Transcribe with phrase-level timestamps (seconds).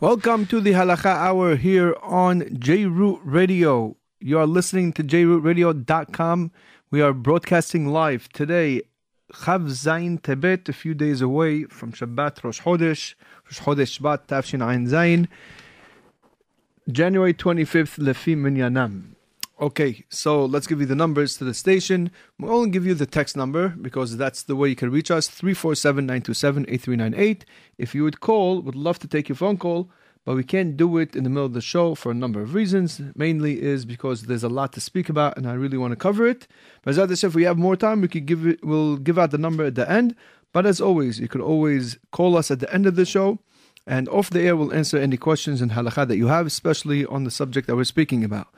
[0.00, 3.96] Welcome to the Halakha Hour here on JRoot Radio.
[4.18, 6.50] You are listening to jrootradio.com.
[6.90, 8.82] We are broadcasting live today,
[9.32, 14.58] Chav Zayin Tebet, a few days away from Shabbat Rosh Chodesh, Rosh Chodesh Shabbat Tafshin
[14.58, 15.28] Ayin Zayin,
[16.90, 19.13] January 25th, Lefi Minyanam.
[19.60, 22.10] Okay, so let's give you the numbers to the station.
[22.40, 25.28] We'll only give you the text number because that's the way you can reach us
[25.28, 27.44] 347 927 8398.
[27.78, 29.88] If you would call, would love to take your phone call,
[30.24, 32.52] but we can't do it in the middle of the show for a number of
[32.52, 33.00] reasons.
[33.14, 36.26] Mainly is because there's a lot to speak about and I really want to cover
[36.26, 36.48] it.
[36.82, 39.20] But as I said, if we have more time, we could give it, we'll give
[39.20, 40.16] out the number at the end.
[40.52, 43.38] But as always, you could always call us at the end of the show.
[43.86, 47.22] And off the air, we'll answer any questions in halakha that you have, especially on
[47.22, 48.48] the subject that we're speaking about.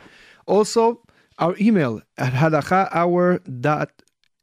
[0.46, 1.00] Also,
[1.38, 3.90] our email at halakhahour dot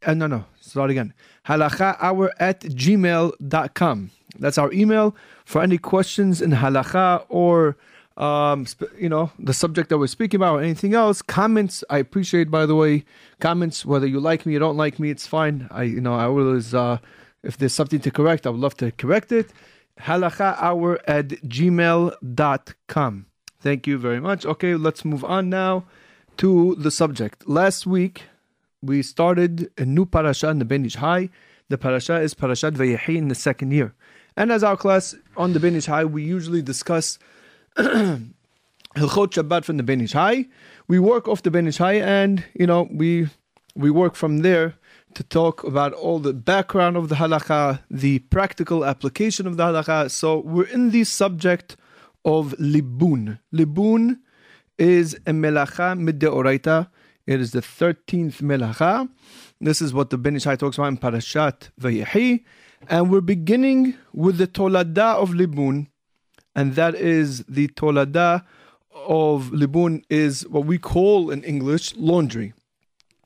[0.06, 1.14] uh, no no start again.
[1.48, 7.78] halakhahour at gmail.com that's our email for any questions in halacha or
[8.18, 8.66] um,
[9.00, 11.22] you know the subject that we're speaking about or anything else.
[11.22, 13.04] Comments i appreciate by the way.
[13.40, 15.68] Comments whether you like me or don't like me it's fine.
[15.72, 16.98] I you know i always uh,
[17.44, 19.52] if there's something to correct i would love to correct it.
[20.02, 23.26] halakhahour at gmail.com
[23.60, 24.46] Thank you very much.
[24.46, 25.86] Okay, let's move on now
[26.38, 27.48] to the subject.
[27.48, 28.24] Last week,
[28.82, 31.30] we started a new parasha in the Ben Hai.
[31.70, 33.94] The parasha is Parashat Vayehi in the second year.
[34.36, 37.18] And as our class on the Ben Hai, we usually discuss
[37.78, 38.30] Hilchot
[38.96, 40.48] Shabbat from the Ben Hai.
[40.88, 43.30] We work off the Ben Hai and, you know, we
[43.76, 44.76] we work from there
[45.16, 50.12] to talk about all the background of the halakha, the practical application of the halakha.
[50.12, 51.76] So we're in the subject
[52.26, 53.40] of libun.
[53.54, 54.20] Libun
[54.90, 56.90] is a melacha middeoraita.
[57.26, 59.10] It is the 13th melacha.
[59.62, 62.44] This is what the Ben Ish Hai talks about in Parashat Vayehi.
[62.90, 65.88] And we're beginning with the tolada of libun.
[66.56, 68.44] And that is the tolada
[68.94, 72.54] of libun is what we call in English laundry.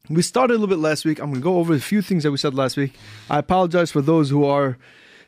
[0.10, 1.20] We started a little bit last week.
[1.20, 2.94] I'm going to go over a few things that we said last week.
[3.30, 4.78] I apologize for those who are,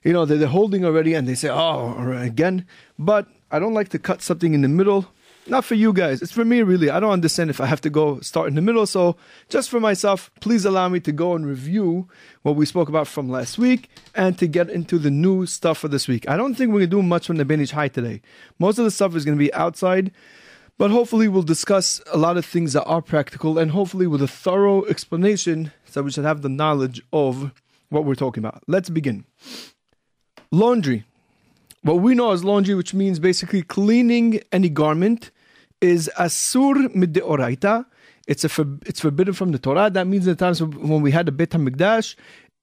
[0.03, 2.65] you know, they're holding already and they say, oh, again.
[2.97, 5.11] But I don't like to cut something in the middle.
[5.49, 6.21] Not for you guys.
[6.21, 6.91] It's for me, really.
[6.91, 8.85] I don't understand if I have to go start in the middle.
[8.85, 9.15] So,
[9.49, 12.07] just for myself, please allow me to go and review
[12.43, 15.87] what we spoke about from last week and to get into the new stuff for
[15.87, 16.29] this week.
[16.29, 18.21] I don't think we're going to do much from the Ben Hai today.
[18.59, 20.11] Most of the stuff is going to be outside,
[20.77, 24.27] but hopefully, we'll discuss a lot of things that are practical and hopefully with a
[24.27, 27.51] thorough explanation so we should have the knowledge of
[27.89, 28.61] what we're talking about.
[28.67, 29.25] Let's begin.
[30.51, 31.05] Laundry
[31.81, 35.31] what we know as laundry, which means basically cleaning any garment,
[35.81, 37.85] is asur middeoraita.
[38.27, 39.89] It's a for, it's forbidden from the Torah.
[39.89, 42.15] That means in the times when we had the Beit Hamikdash,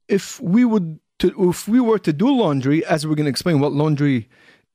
[0.08, 3.60] if we would to, if we were to do laundry, as we're going to explain
[3.60, 4.28] what laundry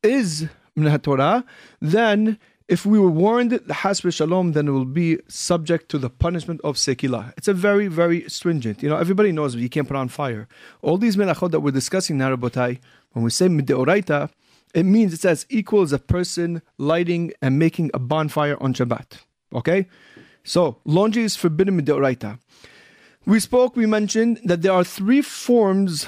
[0.03, 1.45] is in the Torah,
[1.79, 6.09] then if we were warned the hasbe shalom, then it will be subject to the
[6.09, 7.33] punishment of sekila.
[7.37, 8.81] It's a very, very stringent.
[8.81, 10.47] You know, everybody knows you can't put on fire.
[10.81, 12.79] All these melachot that we're discussing now, Rabotai,
[13.11, 14.29] when we say mideoraita,
[14.73, 19.19] it means it's as equal as a person lighting and making a bonfire on Shabbat.
[19.53, 19.87] Okay?
[20.43, 22.39] So, laundry is forbidden mideoraita.
[23.25, 26.07] We spoke, we mentioned that there are three forms,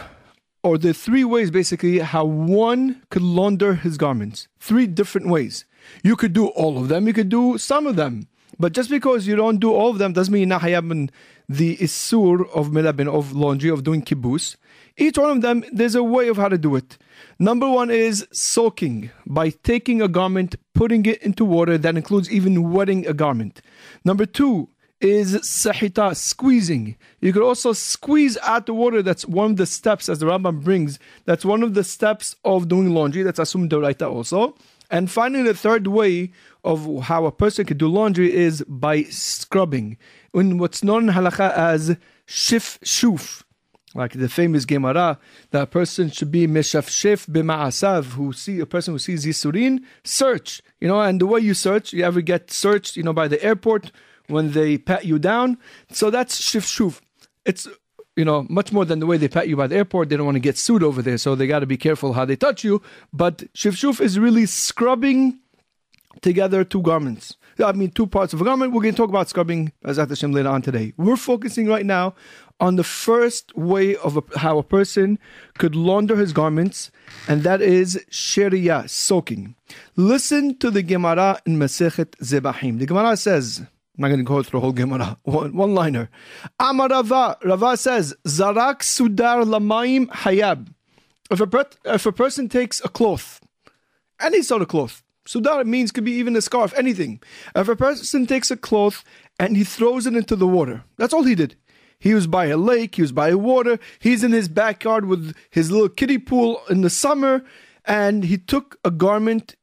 [0.64, 4.48] or the three ways basically, how one could launder his garments.
[4.60, 5.66] Three different ways.
[6.04, 8.28] You could do all of them, you could do some of them.
[8.60, 11.10] But just because you don't do all of them doesn't mean you're not
[11.50, 14.56] the isur of milabin, of laundry, of doing kibus.
[14.96, 16.98] Each one of them, there's a way of how to do it.
[17.40, 21.78] Number one is soaking by taking a garment, putting it into water.
[21.80, 23.62] That includes even wetting a garment.
[24.06, 24.70] Number two
[25.02, 26.96] is sahita, squeezing.
[27.22, 29.02] You could also squeeze out the water.
[29.02, 31.00] That's one of the steps, as the Rambam brings.
[31.26, 33.24] That's one of the steps of doing laundry.
[33.24, 34.56] That's asur doraita also.
[34.92, 36.32] And finally, the third way
[36.64, 39.98] of how a person could do laundry is by scrubbing,
[40.36, 43.44] in what's known in halakha as shif shuf
[43.94, 45.20] like the famous Gemara,
[45.52, 50.88] that person should be meshafshef b'ma'asav, who see a person who sees yisurin, search, you
[50.88, 53.92] know, and the way you search, you ever get searched, you know, by the airport
[54.28, 55.58] when they pat you down.
[55.92, 57.02] So that's shifshuf.
[57.46, 57.68] It's
[58.16, 60.10] you know, much more than the way they pat you by the airport.
[60.10, 62.26] They don't want to get sued over there, so they got to be careful how
[62.26, 62.82] they touch you.
[63.12, 65.40] But shifshuf is really scrubbing
[66.22, 67.36] together two garments.
[67.64, 68.72] I mean, two parts of a garment.
[68.72, 70.94] We're going to talk about scrubbing as Hashem later on today.
[70.98, 72.16] We're focusing right now
[72.60, 75.20] on the first way of a, how a person
[75.58, 76.92] could launder his garments,
[77.28, 79.56] and that is sharia, soaking.
[79.96, 82.80] Listen to the Gemara in Masechet Zebahim.
[82.80, 83.68] The Gemara says, I'm
[83.98, 86.10] not going to go through the whole Gemara, one, one liner.
[86.60, 90.68] Amar Rava, Rava says, Zarak Sudar Lamaim Hayab.
[91.32, 93.42] If a, if a person takes a cloth
[94.24, 95.04] any sort of cloth.
[95.26, 97.22] Sudar means could be even a scarf, anything.
[97.56, 99.04] If a person takes a cloth
[99.40, 101.56] and he throws it into the water, that's all he did.
[102.04, 105.34] He was by a lake, he was by a water, he's in his backyard with
[105.50, 107.46] his little kiddie pool in the summer,
[107.86, 109.56] and he took a garment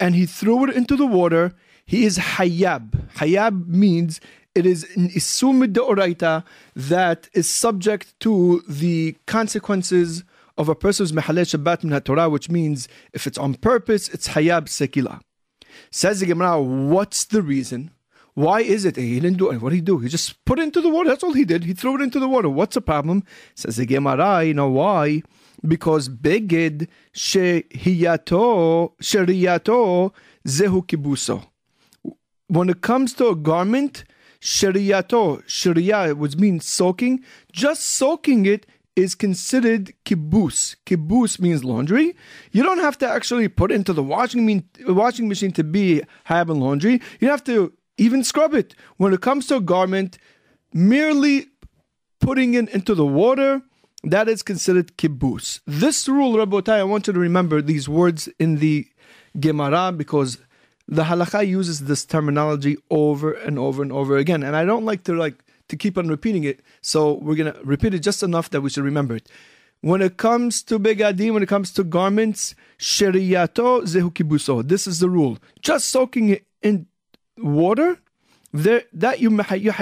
[0.00, 1.52] and he threw it into the water.
[1.86, 3.10] He is hayab.
[3.18, 4.20] Hayab means
[4.56, 6.44] it is an isur
[6.74, 10.24] that is subject to the consequences
[10.58, 15.20] of a person's mehaleh shabbat min which means if it's on purpose, it's hayab sekila.
[15.92, 17.92] Says the Gemara, what's the reason?
[18.34, 18.96] Why is it?
[18.96, 19.60] He didn't do it.
[19.60, 19.98] What did he do?
[19.98, 21.10] He just put it into the water.
[21.10, 21.64] That's all he did.
[21.64, 22.48] He threw it into the water.
[22.48, 23.24] What's the problem?
[23.54, 25.22] Says the Gemara, you know why?
[25.66, 30.12] Because beged shehiyato sheriyato
[30.46, 31.46] zehu kibuso.
[32.46, 34.04] When it comes to a garment,
[34.40, 38.66] sheriyato, shariya, which means soaking, just soaking it
[38.96, 40.76] is considered kibus.
[40.86, 42.16] Kibus means laundry.
[42.52, 46.60] You don't have to actually put into the washing, mean, washing machine to be having
[46.60, 47.00] laundry.
[47.20, 48.74] You have to even scrub it.
[48.96, 50.18] When it comes to a garment,
[50.72, 51.46] merely
[52.20, 53.62] putting it into the water,
[54.02, 55.60] that is considered kibus.
[55.66, 58.88] This rule, Rabotai, I want you to remember these words in the
[59.38, 60.38] Gemara because
[60.88, 64.42] the halakha uses this terminology over and over and over again.
[64.42, 67.94] And I don't like to like to keep on repeating it, so we're gonna repeat
[67.94, 69.28] it just enough that we should remember it.
[69.82, 74.66] When it comes to begadim, when it comes to garments, sheriyato zehu kibuso.
[74.66, 75.38] This is the rule.
[75.60, 76.86] Just soaking it in
[77.38, 77.98] water,
[78.52, 79.72] there that you may you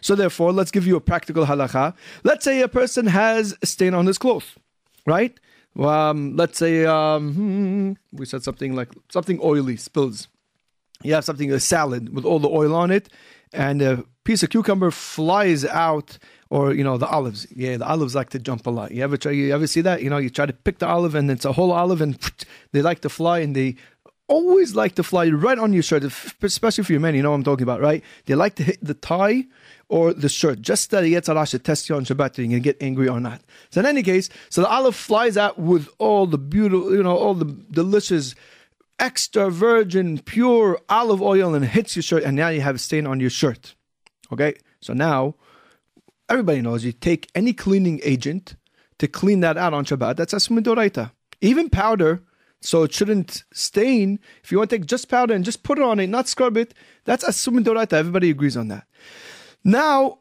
[0.00, 1.94] So therefore, let's give you a practical halacha.
[2.22, 4.54] Let's say a person has a stain on his clothes,
[5.06, 5.38] right?
[5.78, 10.28] Um, let's say um, hmm, we said something like something oily spills.
[11.02, 13.08] You have something a salad with all the oil on it,
[13.52, 16.18] and a piece of cucumber flies out,
[16.48, 17.46] or you know the olives.
[17.54, 18.92] Yeah, the olives like to jump a lot.
[18.92, 19.32] You ever try?
[19.32, 20.02] You ever see that?
[20.02, 22.18] You know, you try to pick the olive, and it's a whole olive, and
[22.72, 23.76] they like to fly, and they
[24.28, 26.04] always like to fly right on your shirt,
[26.42, 27.14] especially for your men.
[27.14, 28.02] You know what I'm talking about, right?
[28.26, 29.46] They like to hit the tie
[29.88, 32.60] or the shirt, just that he gets Allah should test you on Shabbat, you can
[32.60, 33.40] get angry or not.
[33.70, 37.16] So in any case, so the olive flies out with all the beautiful, you know,
[37.16, 38.34] all the delicious,
[38.98, 43.06] extra virgin, pure olive oil and hits your shirt, and now you have a stain
[43.06, 43.74] on your shirt.
[44.32, 45.36] Okay, so now
[46.28, 48.56] everybody knows you take any cleaning agent
[48.98, 50.16] to clean that out on Shabbat.
[50.16, 51.12] That's a smidoraita.
[51.40, 52.22] Even powder
[52.66, 54.18] so it shouldn't stain.
[54.42, 56.56] If you want to take just powder and just put it on it, not scrub
[56.56, 56.74] it,
[57.04, 57.92] that's assuming doraita.
[57.92, 58.88] Everybody agrees on that.
[59.62, 60.18] Now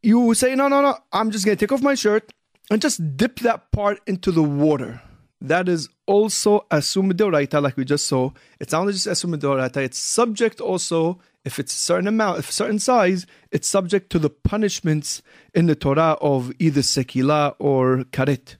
[0.00, 2.32] you say, no, no, no, I'm just going to take off my shirt
[2.70, 5.02] and just dip that part into the water.
[5.40, 8.30] That is also assuming doraita, like we just saw.
[8.60, 12.50] It's not only just assuming doraita, it's subject also, if it's a certain amount, if
[12.50, 15.22] a certain size, it's subject to the punishments
[15.54, 18.58] in the Torah of either sekila or karet.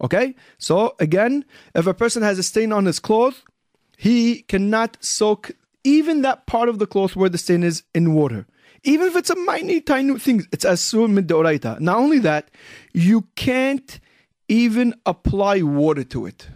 [0.00, 0.34] Okay?
[0.58, 1.44] So again,
[1.74, 3.42] if a person has a stain on his cloth,
[3.96, 5.52] he cannot soak
[5.84, 8.46] even that part of the cloth where the stain is in water.
[8.82, 11.80] Even if it's a minute, tiny thing, it's asur min deoraita.
[11.80, 12.50] Not only that,
[12.92, 13.98] you can't
[14.48, 16.48] even apply water to it.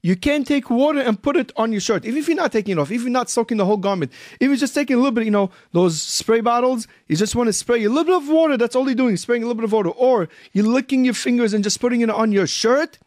[0.00, 2.72] You can't take water and put it on your shirt, even if you're not taking
[2.72, 4.12] it off, if you're not soaking the whole garment.
[4.38, 7.48] If you're just taking a little bit, you know, those spray bottles, you just want
[7.48, 9.64] to spray a little bit of water, that's all you're doing, spraying a little bit
[9.64, 9.90] of water.
[9.90, 12.98] Or you're licking your fingers and just putting it on your shirt,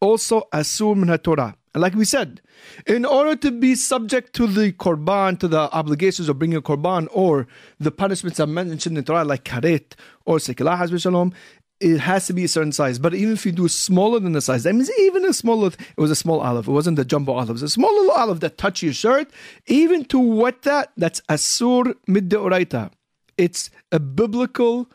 [0.00, 1.56] also asur min Torah.
[1.74, 2.40] And like we said,
[2.86, 7.08] in order to be subject to the korban, to the obligations of bringing a korban,
[7.10, 7.48] or
[7.78, 11.32] the punishments I mentioned in the Torah, like karet or sekilah
[11.80, 12.98] it has to be a certain size.
[12.98, 16.00] But even if you do smaller than the size, that means even a smaller, it
[16.00, 16.68] was a small olive.
[16.68, 17.50] It wasn't the jumbo olive.
[17.50, 19.30] It was a small little olive that touched your shirt.
[19.66, 22.90] Even to wet that, that's asur mid oraita.
[23.36, 24.90] It's a biblical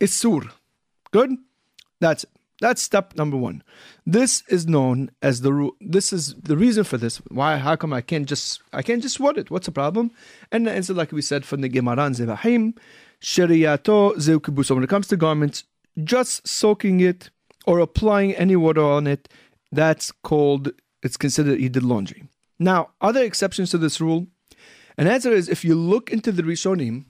[0.00, 0.50] isur.
[1.10, 1.36] Good?
[2.00, 2.24] That's
[2.60, 3.62] That's step number one.
[4.06, 5.72] This is known as the rule.
[5.80, 7.18] This is the reason for this.
[7.28, 7.58] Why?
[7.58, 9.50] How come I can't just I can't just sweat it?
[9.50, 10.10] What's the problem?
[10.50, 12.74] And the answer, like we said from the Gemara Zevahim,
[13.20, 14.74] Shariato Zeukibuso.
[14.74, 15.64] When it comes to garments,
[16.04, 17.30] just soaking it
[17.66, 19.28] or applying any water on it,
[19.72, 20.72] that's called,
[21.02, 22.24] it's considered you did laundry.
[22.58, 24.26] Now, are there exceptions to this rule?
[24.96, 27.04] An answer is if you look into the Rishonim,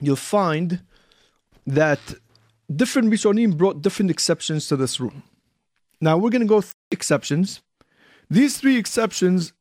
[0.00, 0.82] you'll find
[1.66, 2.00] that
[2.74, 5.22] different Rishonim brought different exceptions to this rule.
[6.00, 7.60] Now, we're going to go exceptions.
[8.30, 9.52] These three exceptions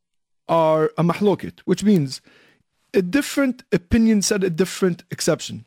[0.50, 2.22] are a mahlokit, which means
[2.94, 5.66] a different opinion said a different exception.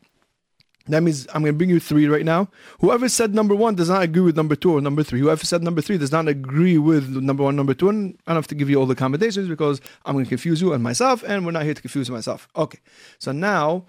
[0.86, 2.48] That means I'm going to bring you three right now.
[2.80, 5.20] Whoever said number one does not agree with number two or number three.
[5.20, 7.90] Whoever said number three does not agree with number one, number two.
[7.90, 10.60] And I don't have to give you all the accommodations because I'm going to confuse
[10.60, 12.48] you and myself, and we're not here to confuse myself.
[12.56, 12.80] Okay.
[13.18, 13.84] So now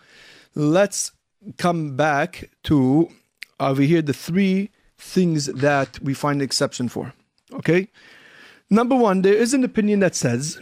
[0.54, 1.12] let's
[1.58, 3.10] come back to
[3.60, 7.14] over here the three things that we find exception for.
[7.54, 7.88] Okay.
[8.70, 10.60] Number one, there is an opinion that says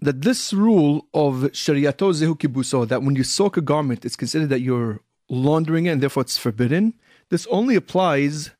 [0.00, 4.50] that this rule of shariato zehu kibuso, that when you soak a garment, it's considered
[4.50, 6.94] that you're laundering it and therefore it's forbidden.
[7.28, 8.50] This only applies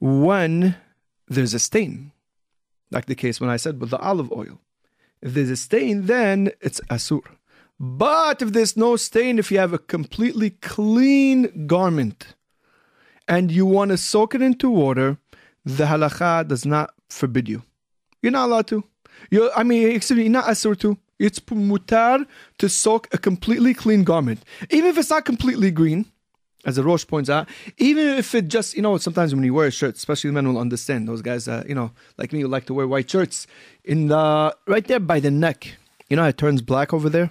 [0.00, 0.76] when
[1.28, 2.12] there's a stain,
[2.90, 4.60] like the case when I said with the olive oil.
[5.22, 7.22] If there's a stain, then it's asur.
[7.78, 12.34] But if there's no stain, if you have a completely clean garment
[13.28, 15.18] and you want to soak it into water,
[15.64, 17.62] the halacha does not forbid you.
[18.22, 18.84] You're not allowed to.
[19.30, 20.96] You're, I mean, excuse me, not asur to.
[21.18, 22.26] It's mutar
[22.58, 26.06] to soak a completely clean garment, even if it's not completely green
[26.66, 29.68] as the Rosh points out, even if it just, you know, sometimes when you wear
[29.68, 31.08] a shirt, especially men will understand.
[31.08, 33.46] Those guys, uh, you know, like me, like to wear white shirts,
[33.84, 35.76] in the right there by the neck,
[36.10, 37.30] you know, it turns black over there,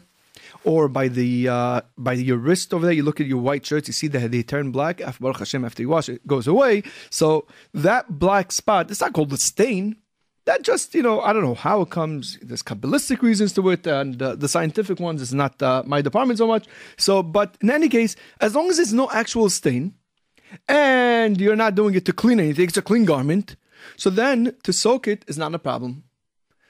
[0.64, 2.96] or by the uh, by your wrist over there.
[2.96, 5.02] You look at your white shirts, you see that they turn black.
[5.02, 6.84] After Hashem, after you wash it, it goes away.
[7.10, 9.98] So that black spot, it's not called a stain
[10.46, 12.40] that just you know I don't know how it comes.
[12.42, 16.38] There's kabbalistic reasons to it, and uh, the scientific ones is not uh, my department
[16.38, 16.66] so much.
[16.98, 19.94] So, but in any case, as long as it's no actual stain,
[20.68, 23.56] and you're not doing it to clean anything, it's a clean garment.
[23.98, 26.04] So then to soak it is not a problem.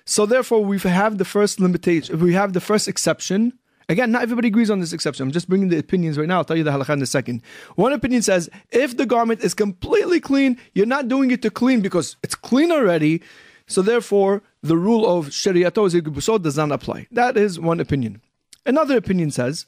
[0.05, 2.19] So therefore, we have the first limitation.
[2.19, 3.53] We have the first exception.
[3.87, 5.23] Again, not everybody agrees on this exception.
[5.23, 6.37] I'm just bringing the opinions right now.
[6.37, 7.41] I'll tell you the halakha in a second.
[7.75, 11.81] One opinion says if the garment is completely clean, you're not doing it to clean
[11.81, 13.21] because it's clean already.
[13.67, 17.07] So therefore, the rule of Shariato does not apply.
[17.11, 18.21] That is one opinion.
[18.65, 19.65] Another opinion says,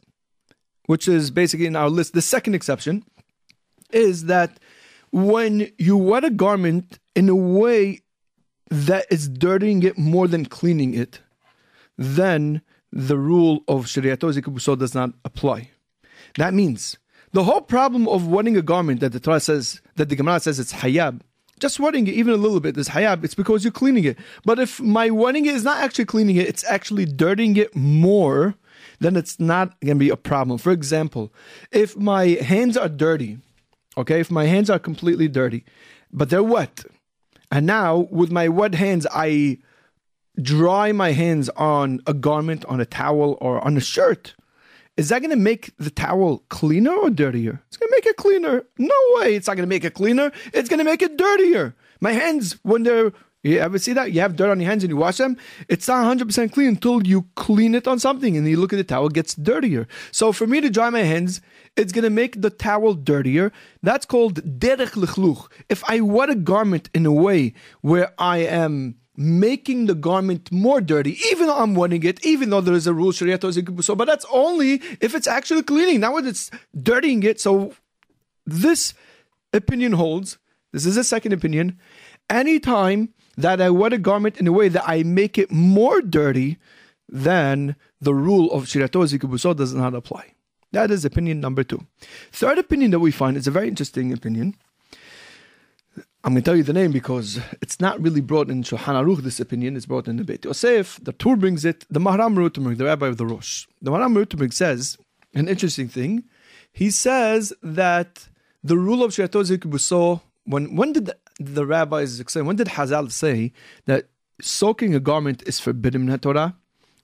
[0.86, 3.04] which is basically in our list, the second exception,
[3.92, 4.60] is that
[5.12, 8.02] when you wet a garment in a way
[8.70, 11.22] that is dirtying it more than cleaning it,
[11.98, 12.62] then
[12.92, 15.72] the rule of Shariato does not apply.
[16.38, 16.98] That means
[17.32, 20.60] the whole problem of wetting a garment that the Torah says, that the Gemara says
[20.60, 21.22] it's hayab,
[21.60, 24.18] just wetting it even a little bit, this hayab, it's because you're cleaning it.
[24.46, 28.56] But if my wetting it is not actually cleaning it, it's actually dirtying it more,
[29.00, 30.58] then it's not going to be a problem.
[30.58, 31.34] For example,
[31.72, 33.40] if my hands are dirty,
[33.98, 35.66] okay, if my hands are completely dirty,
[36.12, 36.86] but they're wet,
[37.52, 39.58] and now with my wet hands, I
[40.42, 44.36] dry my hands on a garment, on a towel, or on a shirt,
[44.98, 47.62] is that going to make the towel cleaner or dirtier?
[47.68, 48.64] It's going to make it cleaner.
[48.80, 49.36] No way.
[49.36, 50.32] It's not going to make it cleaner.
[50.54, 51.76] It's going to make it dirtier.
[52.02, 53.14] My hands, when they're,
[53.44, 54.12] you ever see that?
[54.12, 55.38] You have dirt on your hands and you wash them.
[55.70, 58.84] It's not 100% clean until you clean it on something and you look at the
[58.84, 59.88] towel, it gets dirtier.
[60.12, 61.42] So for me to dry my hands,
[61.76, 63.52] it's going to make the towel dirtier.
[63.84, 65.48] That's called derech lichluch.
[65.70, 70.80] If I wet a garment in a way where I am making the garment more
[70.80, 73.40] dirty, even though I'm wetting it, even though there is a rule Sharia
[73.82, 77.42] so but that's only if it's actually cleaning, not when it's dirtying it.
[77.42, 77.74] So
[78.46, 78.94] this
[79.52, 80.38] opinion holds.
[80.72, 81.80] This is a second opinion.
[82.30, 86.58] Anytime that I wet a garment in a way that I make it more dirty,
[87.10, 90.34] then the rule of Shirato Zikubuso does not apply.
[90.74, 91.88] That is opinion number two.
[92.32, 94.56] Third opinion that we find is a very interesting opinion.
[96.28, 99.20] I'm going to tell you the name because it's not really brought in Shulchan Aruch,
[99.20, 101.00] this opinion, it's brought in the Beit Yosef.
[101.02, 103.66] The Tur brings it, the Maharam Rothenburg, the rabbi of the Rosh.
[103.82, 104.98] The Maharam Rothenburg says
[105.34, 106.26] an interesting thing.
[106.74, 108.28] He says that
[108.62, 113.10] the rule of Shiatozik Buso, when, when did the, the rabbis explain, when did Hazal
[113.10, 113.54] say
[113.86, 114.10] that
[114.42, 116.58] soaking a garment is forbidden in Torah?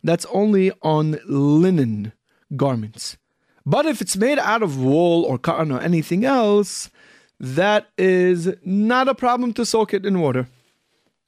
[0.04, 2.12] That's only on linen
[2.58, 3.16] garments.
[3.66, 6.90] But if it's made out of wool or cotton or anything else,
[7.40, 10.48] that is not a problem to soak it in water.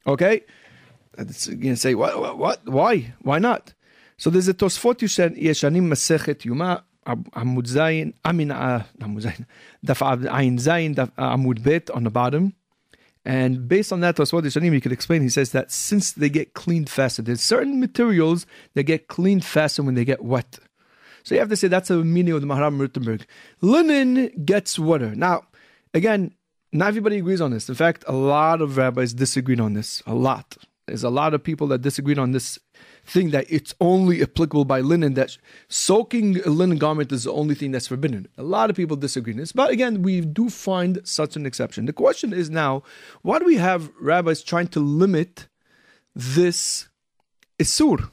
[0.08, 0.42] Okay?
[1.18, 3.14] It's, going to say, what, what, Why?
[3.22, 3.74] Why not?
[4.18, 9.46] So there's a Tosfot Yeshanim Masechet Yoma, Amud Zayin, I uh, Amud Zayin,
[9.86, 12.54] Daf Ayin Zayin, uh, Amud Bet on the bottom.
[13.26, 16.54] And based on that Tosfot Yeshanim, he could explain, he says that since they get
[16.54, 20.60] cleaned faster, there's certain materials that get cleaned faster when they get wet.
[21.24, 23.26] So you have to say that's a meaning of the Maharam Rothenburg.
[23.60, 25.16] Linen gets wetter.
[25.16, 25.46] Now,
[25.96, 26.36] Again,
[26.74, 27.70] not everybody agrees on this.
[27.70, 30.04] In fact, a lot of rabbis disagreed on this.
[30.06, 30.58] A lot.
[30.88, 32.60] There's a lot of people that disagreed on this
[33.06, 35.38] thing that it's only applicable by linen, that
[35.70, 38.28] soaking a linen garment is the only thing that's forbidden.
[38.38, 39.54] A lot of people disagree on this.
[39.54, 41.86] But again, we do find such an exception.
[41.86, 42.84] The question is now,
[43.22, 45.48] why do we have rabbis trying to limit
[46.14, 46.90] this
[47.58, 48.12] isur?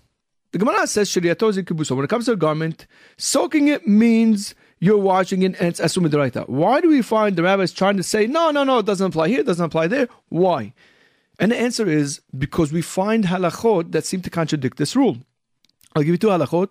[0.52, 2.86] The Gemara says, So when it comes to a garment,
[3.16, 6.48] soaking it means you're watching it and it's asur deraita.
[6.48, 9.28] Why do we find the rabbis trying to say, no, no, no, it doesn't apply
[9.28, 10.08] here, it doesn't apply there?
[10.28, 10.74] Why?
[11.38, 15.18] And the answer is because we find halachot that seem to contradict this rule.
[15.94, 16.70] I'll give you two halachot.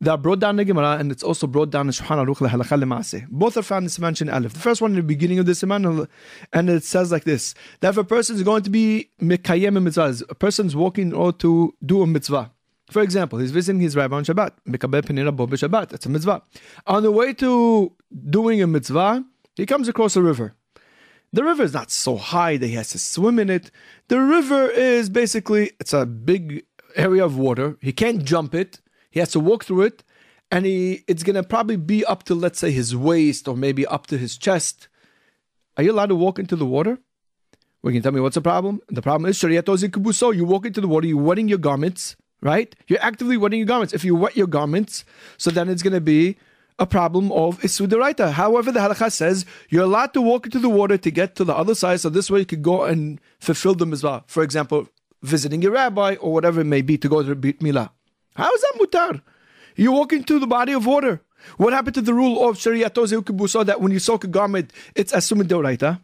[0.00, 2.38] that are brought down in the Gemara, and it's also brought down in Shulchan Aruch
[2.38, 3.28] leHalacha Lemase.
[3.28, 4.54] Both are found in Siman Aleph.
[4.54, 6.08] The first one in the beginning of the Siman,
[6.52, 9.80] and it says like this: that if a person is going to be mekayem a
[9.80, 12.50] mitzvah, a person's walking in order to do a mitzvah.
[12.90, 14.52] For example, he's visiting his rabbi on Shabbat.
[14.66, 15.88] Shabbat.
[15.88, 16.42] That's a mitzvah.
[16.86, 17.92] On the way to
[18.28, 20.54] doing a mitzvah, he comes across a river.
[21.32, 23.70] The river is not so high that he has to swim in it.
[24.08, 26.64] The river is basically it's a big
[26.96, 27.76] area of water.
[27.80, 28.80] He can't jump it.
[29.10, 30.02] He has to walk through it,
[30.50, 34.08] and he it's gonna probably be up to let's say his waist or maybe up
[34.08, 34.88] to his chest.
[35.76, 36.98] Are you allowed to walk into the water?
[37.82, 38.80] Well, can you tell me what's the problem?
[38.88, 42.74] The problem is shariato You walk into the water, you're wetting your garments, right?
[42.88, 43.92] You're actively wetting your garments.
[43.92, 45.04] If you wet your garments,
[45.36, 46.36] so then it's gonna be
[46.78, 48.32] a problem of Isudaraita.
[48.32, 51.54] However, the halakha says you're allowed to walk into the water to get to the
[51.54, 54.24] other side, so this way you could go and fulfill the mitzvah.
[54.26, 54.88] For example,
[55.22, 57.90] visiting your rabbi or whatever it may be to go to Brit Milah.
[58.34, 59.22] How is that mutar?
[59.76, 61.20] You walk into the body of water.
[61.56, 65.12] What happened to the rule of Shariato so that when you soak a garment, it's
[65.12, 66.00] assumed deoraita?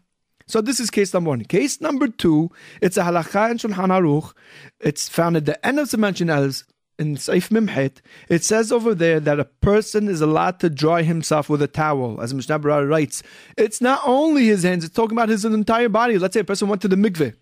[0.49, 1.45] So this is case number one.
[1.45, 2.50] Case number two,
[2.81, 4.33] it's a halakha in Shulchan Aruch.
[4.81, 6.65] It's found at the end of the mention as
[6.99, 7.99] in Saif Mimhet,
[8.29, 12.21] it says over there that a person is allowed to dry himself with a towel.
[12.23, 13.23] As Mishnah writes,
[13.59, 16.19] it's not only his hands, it's talking about his entire body.
[16.19, 17.35] Let's say a person went to the mikveh.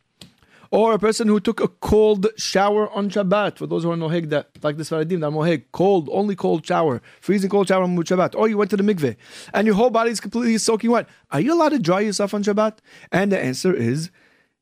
[0.71, 3.59] Or a person who took a cold shower on Shabbat.
[3.59, 7.03] For those who are noheg that like this Faradim, that moheg, cold, only cold shower,
[7.21, 8.35] freezing cold shower on Shabbat.
[8.35, 9.17] Or you went to the mikveh
[9.53, 11.09] and your whole body is completely soaking wet.
[11.31, 12.79] Are you allowed to dry yourself on Shabbat?
[13.13, 14.11] And the answer is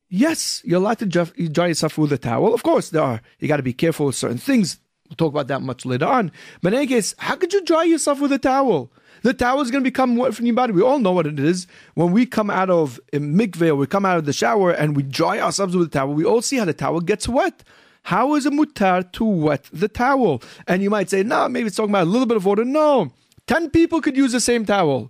[0.09, 0.61] yes.
[0.63, 2.53] You're allowed to dry yourself with a towel.
[2.53, 3.21] Of course, there are.
[3.39, 4.79] You got to be careful with certain things.
[5.09, 6.31] We'll talk about that much later on.
[6.61, 8.91] But in any case, how could you dry yourself with a towel?
[9.23, 10.73] The towel is going to become wet from your body.
[10.73, 11.65] We all know what it is.
[11.95, 14.95] When we come out of a mikveh or we come out of the shower and
[14.95, 17.63] we dry ourselves with a towel, we all see how the towel gets wet.
[18.03, 20.43] How is a mutar to wet the towel?
[20.67, 22.65] And you might say, no, maybe it's talking about a little bit of water.
[22.65, 23.13] No,
[23.47, 25.09] 10 people could use the same towel.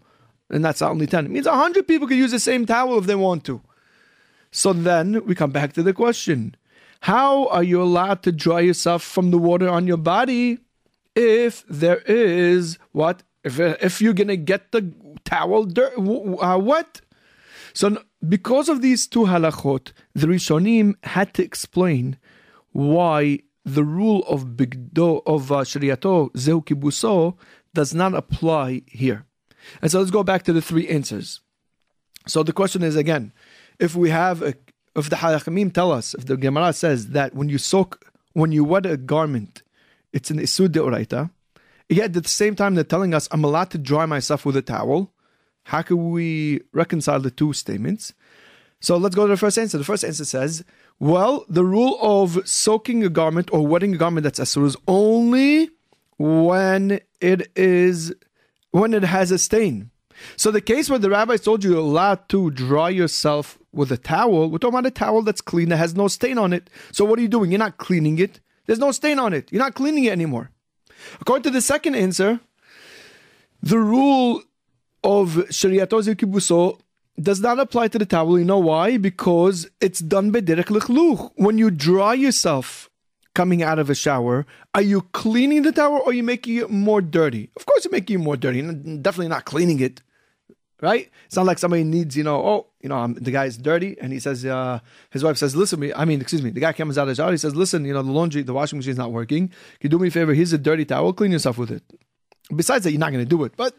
[0.49, 1.25] And that's not only 10.
[1.25, 3.61] It means 100 people could use the same towel if they want to.
[4.51, 6.55] So then we come back to the question
[7.01, 10.59] how are you allowed to dry yourself from the water on your body
[11.15, 13.23] if there is what?
[13.43, 14.93] If, if you're to get the
[15.25, 17.01] towel dirt, uh, wet?
[17.73, 22.17] So, because of these two halachot, the Rishonim had to explain
[22.71, 27.37] why the rule of bigdo of uh, shariato zehu kibuso
[27.73, 29.25] does not apply here.
[29.81, 31.41] And so let's go back to the three answers.
[32.27, 33.33] So the question is again,
[33.79, 34.55] if we have a
[34.95, 38.63] if the Hachamim tell us, if the Gemara says that when you soak, when you
[38.63, 39.63] wet a garment,
[40.11, 41.31] it's an isur deoraita,
[41.89, 44.61] yet at the same time they're telling us I'm allowed to dry myself with a
[44.61, 45.13] towel.
[45.63, 48.13] How can we reconcile the two statements?
[48.79, 49.77] So let's go to the first answer.
[49.77, 50.65] The first answer says,
[50.99, 55.69] well, the rule of soaking a garment or wetting a garment that's asur is only
[56.17, 58.13] when it is
[58.71, 59.89] when it has a stain.
[60.35, 63.97] So the case where the rabbi told you you're allowed to dry yourself with a
[63.97, 66.69] towel, we're talking about a towel that's clean that has no stain on it.
[66.91, 67.51] So what are you doing?
[67.51, 68.39] You're not cleaning it.
[68.65, 69.51] There's no stain on it.
[69.51, 70.51] You're not cleaning it anymore.
[71.21, 72.39] According to the second answer,
[73.61, 74.43] the rule
[75.03, 76.79] of Shariato Kibuso
[77.21, 78.39] does not apply to the towel.
[78.39, 78.97] You know why?
[78.97, 81.31] Because it's done by Derek Lichluch.
[81.35, 82.89] When you dry yourself
[83.35, 86.69] coming out of a shower, are you cleaning the towel or are you making it
[86.69, 87.49] more dirty?
[87.55, 88.61] Of course, you're making it more dirty.
[88.61, 90.01] Definitely not cleaning it
[90.83, 91.09] right?
[91.25, 94.11] It's not like somebody needs, you know, oh, you know, I'm, the guy's dirty, and
[94.11, 94.79] he says, uh,
[95.11, 97.15] his wife says, listen, me, I mean, excuse me, the guy comes out of the
[97.15, 99.47] shower, he says, listen, you know, the laundry, the washing machine's not working.
[99.47, 100.33] Can you do me a favor?
[100.33, 101.83] Here's a dirty towel, clean yourself with it.
[102.53, 103.73] Besides that, you're not going to do it, but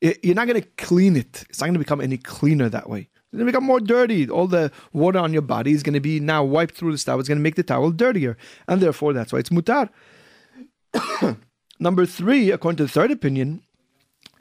[0.00, 1.44] you're not going to clean it.
[1.48, 3.08] It's not going to become any cleaner that way.
[3.12, 4.28] It's going to become more dirty.
[4.28, 7.20] All the water on your body is going to be now wiped through the towel.
[7.20, 8.36] It's going to make the towel dirtier,
[8.66, 9.88] and therefore that's why it's mutar.
[11.78, 13.62] Number three, according to the third opinion,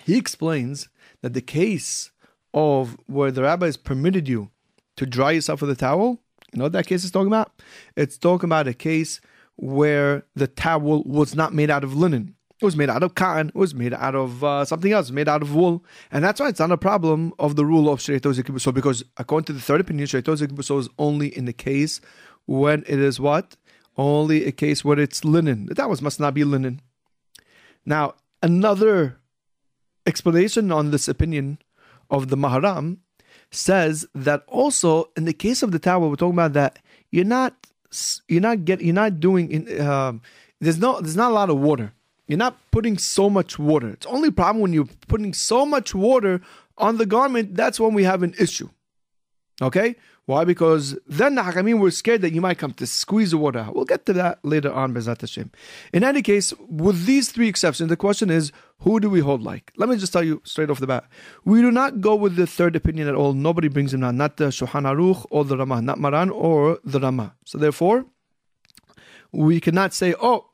[0.03, 0.89] he explains
[1.21, 2.11] that the case
[2.53, 4.49] of where the rabbis permitted you
[4.97, 6.19] to dry yourself with a towel,
[6.53, 7.51] you know what that case is talking about?
[7.95, 9.21] It's talking about a case
[9.55, 12.35] where the towel was not made out of linen.
[12.61, 13.49] It was made out of cotton.
[13.49, 15.85] It was made out of uh, something else, made out of wool.
[16.11, 19.45] And that's why it's not a problem of the rule of Shreito Zikibuso, because according
[19.45, 22.01] to the third opinion, Shreito Zikibuso is only in the case
[22.47, 23.55] when it is what?
[23.95, 25.67] Only a case where it's linen.
[25.67, 26.81] The towels must not be linen.
[27.85, 29.18] Now, another
[30.09, 31.59] explanation on this opinion
[32.09, 32.97] of the Maharam
[33.51, 36.79] says that also in the case of the towel, we're talking about that
[37.11, 37.53] you're not
[38.27, 40.13] you're not get you're not doing in, uh,
[40.59, 41.93] there's no there's not a lot of water.
[42.27, 43.89] You're not putting so much water.
[43.89, 46.41] It's only problem when you're putting so much water
[46.77, 47.55] on the garment.
[47.55, 48.69] That's when we have an issue.
[49.61, 49.95] Okay,
[50.29, 50.45] Why?
[50.45, 53.73] Because then the Hakamim were scared that you might come to squeeze the water out.
[53.73, 55.49] We'll get to that later on, Bezat Hashem.
[55.91, 59.71] In any case, with these three exceptions, the question is, who do we hold like?
[59.75, 61.05] Let me just tell you straight off the bat.
[61.45, 63.33] We do not go with the third opinion at all.
[63.33, 64.17] Nobody brings him down.
[64.17, 65.81] Not the Shulchan Aruch or the Ramah.
[65.81, 67.33] Not Maran or the Ramah.
[67.45, 68.05] So therefore,
[69.31, 70.45] we cannot say, oh,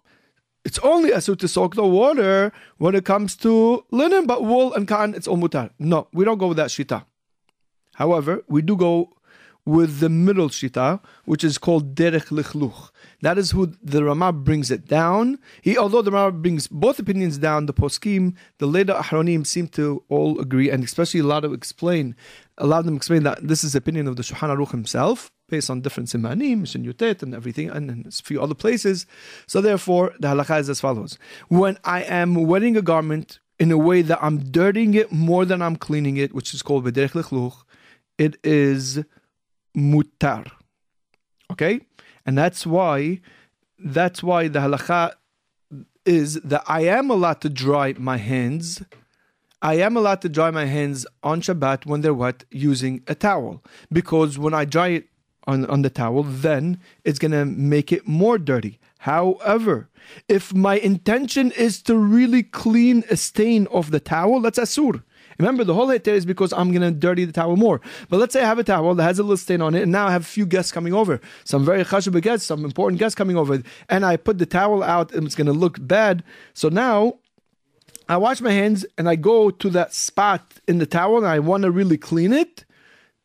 [0.63, 4.87] it's only asur to soak the water when it comes to linen, but wool and
[4.87, 5.71] cotton, it's all mutar.
[5.77, 7.03] No, we don't go with that shita.
[7.95, 9.14] However, we do go
[9.65, 12.91] with the middle shita, which is called derech lichluch.
[13.21, 15.39] That is who the Ramah brings it down.
[15.61, 20.03] He, although the Ramah brings both opinions down, the poskim, the later Ahronim seem to
[20.07, 22.15] all agree, and especially a lot of explain,
[22.57, 25.31] a lot of them explain that this is the opinion of the Shulchan Aruch himself,
[25.49, 29.07] based on different simanim, shinyutet, and everything, and, and a few other places.
[29.47, 33.77] So therefore, the halakha is as follows: When I am wearing a garment in a
[33.77, 37.63] way that I'm dirtying it more than I'm cleaning it, which is called v'derech lichluch,
[38.17, 39.03] it is
[39.75, 40.49] mutar.
[41.51, 41.81] Okay?
[42.25, 43.21] And that's why
[43.77, 45.13] that's why the halacha
[46.05, 48.83] is that I am allowed to dry my hands.
[49.61, 53.63] I am allowed to dry my hands on Shabbat when they're wet using a towel.
[53.91, 55.07] Because when I dry it
[55.47, 58.79] on, on the towel, then it's going to make it more dirty.
[58.99, 59.89] However,
[60.27, 65.03] if my intention is to really clean a stain off the towel, that's asur.
[65.37, 67.81] Remember, the whole heter is because I'm going to dirty the towel more.
[68.09, 69.91] But let's say I have a towel that has a little stain on it, and
[69.91, 73.15] now I have a few guests coming over, some very chashuba guests, some important guests
[73.15, 76.23] coming over, and I put the towel out, and it's going to look bad.
[76.53, 77.15] So now
[78.07, 81.39] I wash my hands, and I go to that spot in the towel, and I
[81.39, 82.65] want to really clean it.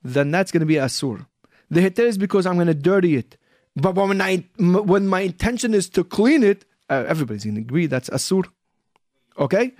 [0.02, 1.26] Then that's going to be asur.
[1.70, 3.36] The heter is because I'm going to dirty it.
[3.76, 7.86] But when I when my intention is to clean it, uh, everybody's going to agree
[7.86, 8.44] that's asur.
[9.38, 9.72] Okay.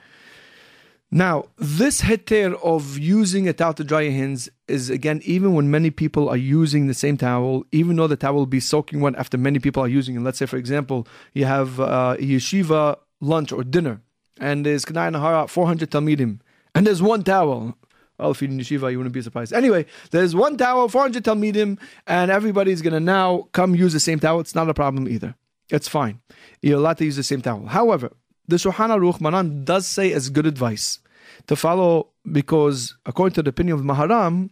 [1.13, 5.69] Now, this heter of using a towel to dry your hands is again, even when
[5.69, 9.17] many people are using the same towel, even though the towel will be soaking wet
[9.17, 10.21] after many people are using it.
[10.21, 14.01] Let's say, for example, you have uh, a yeshiva lunch or dinner,
[14.39, 16.39] and there's Kanai Nahara, 400 Talmidim,
[16.77, 17.77] and there's one towel.
[18.17, 19.53] Well, if you're in yeshiva, you wouldn't be surprised.
[19.53, 24.21] Anyway, there's one towel, 400 Talmidim, and everybody's going to now come use the same
[24.21, 24.39] towel.
[24.39, 25.35] It's not a problem either.
[25.71, 26.21] It's fine.
[26.63, 27.67] You're allowed to use the same towel.
[27.67, 28.13] However,
[28.51, 30.99] the Shulchan Aruch Maran does say as good advice
[31.47, 34.51] to follow because according to the opinion of Maharam,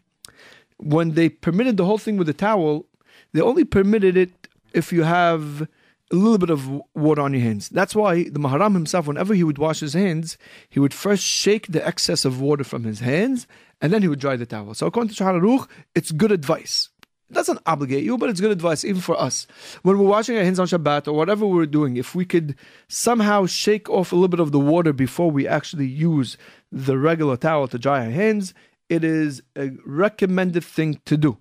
[0.78, 2.86] when they permitted the whole thing with the towel,
[3.32, 5.68] they only permitted it if you have
[6.10, 7.68] a little bit of water on your hands.
[7.68, 10.38] That's why the Maharam himself, whenever he would wash his hands,
[10.70, 13.46] he would first shake the excess of water from his hands
[13.80, 14.74] and then he would dry the towel.
[14.74, 16.88] So according to Shulchan Aruch, it's good advice.
[17.30, 19.46] It doesn't obligate you, but it's good advice even for us.
[19.82, 22.54] When we're washing our hands on Shabbat or whatever we're doing, if we could
[22.88, 26.38] somehow shake off a little bit of the water before we actually use
[26.72, 28.54] the regular towel to dry our hands,
[28.88, 31.36] it is a recommended thing to do.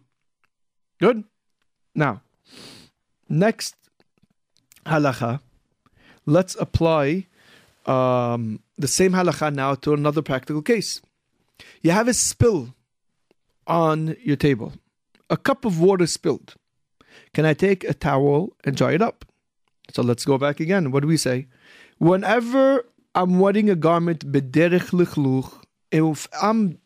[1.00, 1.24] Good?
[1.96, 2.22] Now,
[3.30, 3.76] next
[4.86, 5.40] halacha,
[6.26, 7.28] let's apply
[7.86, 11.02] um, the same halacha now to another practical case.
[11.82, 12.76] You have a spill
[13.66, 14.74] on your table
[15.30, 16.56] a cup of water spilled.
[17.34, 19.26] Can I take a towel and dry it up?
[19.94, 20.92] So let's go back again.
[20.92, 21.48] What do we say?
[21.98, 22.86] Whenever
[23.16, 26.78] I'm wetting a garment, bederich lichluch, if I'm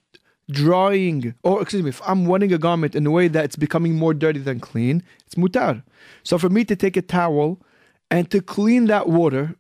[0.50, 3.96] drying, or excuse me, if I'm wetting a garment in a way that it's becoming
[3.96, 5.84] more dirty than clean, it's mutar.
[6.24, 7.62] So for me to take a towel
[8.10, 9.56] and to clean that water,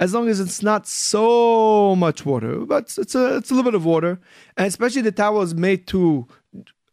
[0.00, 3.74] as long as it's not so much water, but it's a it's a little bit
[3.74, 4.20] of water,
[4.56, 6.26] and especially the towel is made to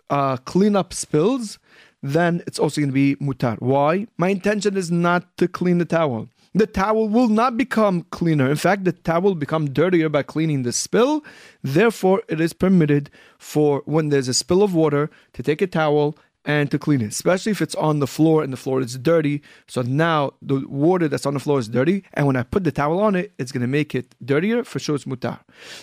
[0.09, 1.59] uh, clean up spills,
[2.01, 3.59] then it's also going to be mutar.
[3.59, 4.07] Why?
[4.17, 6.29] My intention is not to clean the towel.
[6.53, 8.49] The towel will not become cleaner.
[8.49, 11.23] In fact, the towel will become dirtier by cleaning the spill.
[11.63, 16.17] Therefore, it is permitted for when there's a spill of water to take a towel
[16.45, 19.41] and to clean it, especially if it's on the floor and the floor is dirty.
[19.67, 22.71] So now the water that's on the floor is dirty, and when I put the
[22.71, 24.63] towel on it, it's going to make it dirtier.
[24.63, 25.39] For sure, it's mutar.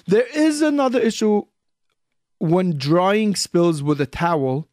[0.07, 1.43] There is another issue
[2.43, 4.67] when drying spills with a towel,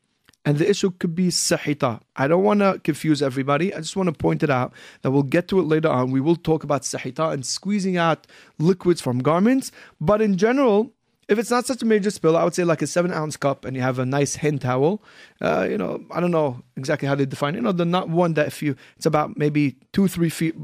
[0.44, 2.02] and the issue could be sahita.
[2.16, 3.72] I don't want to confuse everybody.
[3.72, 6.10] I just want to point it out that we'll get to it later on.
[6.10, 8.26] We will talk about sahita and squeezing out
[8.58, 9.72] liquids from garments.
[10.02, 10.94] But in general,
[11.28, 13.66] if it's not such a major spill, I would say like a seven ounce cup
[13.66, 15.04] and you have a nice hand towel.
[15.40, 17.58] Uh, you know, I don't know exactly how they define it.
[17.58, 20.56] You know, the not one that if you, it's about maybe two, three feet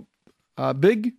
[0.58, 1.14] uh, big,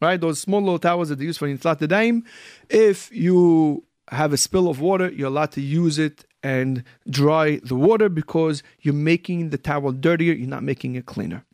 [0.00, 0.20] right?
[0.20, 2.22] Those small little towels that they use for Netilat Yadayim.
[2.68, 7.74] If you have a spill of water, you're allowed to use it and dry the
[7.74, 11.44] water because you're making the towel dirtier, you're not making it cleaner.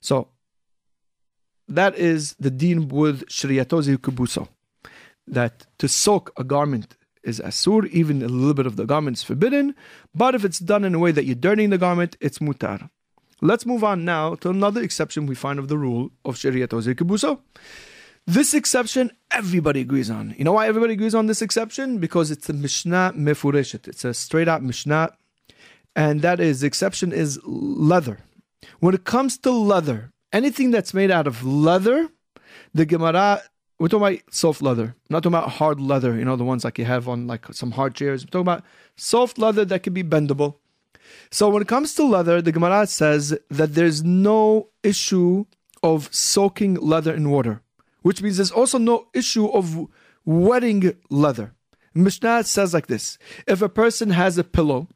[0.00, 0.28] So
[1.66, 4.48] that is the deen with Shriatozi Kubuso.
[5.26, 9.22] That to soak a garment is asur, even a little bit of the garment is
[9.22, 9.74] forbidden.
[10.14, 12.88] But if it's done in a way that you're dirtying the garment, it's mutar.
[13.40, 16.94] Let's move on now to another exception we find of the rule of Shariat Ozer
[16.94, 17.40] Kibuso.
[18.28, 20.34] This exception everybody agrees on.
[20.36, 21.96] You know why everybody agrees on this exception?
[21.96, 23.88] Because it's a Mishnah Mefureshet.
[23.88, 25.16] It's a straight out Mishnah.
[25.96, 28.18] And that is, the exception is leather.
[28.80, 32.10] When it comes to leather, anything that's made out of leather,
[32.74, 33.40] the Gemara,
[33.78, 36.78] we're talking about soft leather, not talking about hard leather, you know, the ones like
[36.78, 38.26] you have on like some hard chairs.
[38.26, 38.62] We're talking about
[38.94, 40.56] soft leather that can be bendable.
[41.30, 45.46] So when it comes to leather, the Gemara says that there's no issue
[45.82, 47.62] of soaking leather in water,
[48.08, 49.86] which means there's also no issue of
[50.24, 51.52] wetting leather.
[51.94, 54.88] Mishnah says like this if a person has a pillow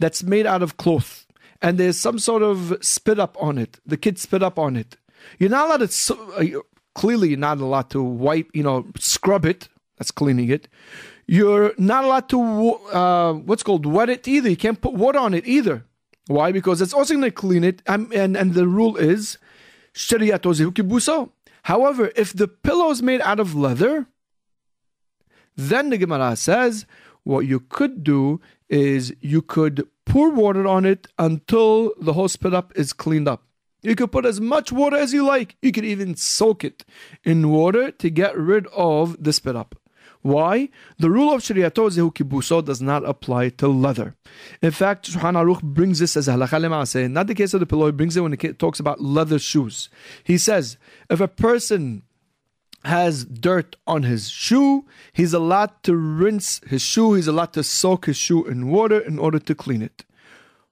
[0.00, 1.24] that's made out of cloth
[1.62, 4.96] and there's some sort of spit up on it, the kid spit up on it,
[5.38, 6.60] you're not allowed to, uh,
[6.96, 10.66] clearly, you're not allowed to wipe, you know, scrub it, that's cleaning it.
[11.28, 12.40] You're not allowed to
[12.92, 14.50] uh, what's called wet it either.
[14.50, 15.84] You can't put water on it either.
[16.26, 16.50] Why?
[16.50, 17.82] Because it's also going to clean it.
[17.86, 19.38] Um, and and the rule is
[21.64, 24.06] However, if the pillow is made out of leather,
[25.56, 26.86] then the Gemara says
[27.24, 32.54] what you could do is you could pour water on it until the whole spit
[32.54, 33.42] up is cleaned up.
[33.82, 35.56] You could put as much water as you like.
[35.62, 36.84] You could even soak it
[37.24, 39.74] in water to get rid of the spit up.
[40.22, 40.68] Why?
[40.98, 44.16] The rule of Shariato Zehu Kibuso does not apply to leather.
[44.60, 47.10] In fact, Shulchan Aruch brings this as halakha lema'aseh.
[47.10, 49.88] Not the case of the pillow, he brings it when he talks about leather shoes.
[50.24, 50.76] He says,
[51.08, 52.02] if a person
[52.84, 58.06] has dirt on his shoe, he's allowed to rinse his shoe, he's allowed to soak
[58.06, 60.04] his shoe in water in order to clean it.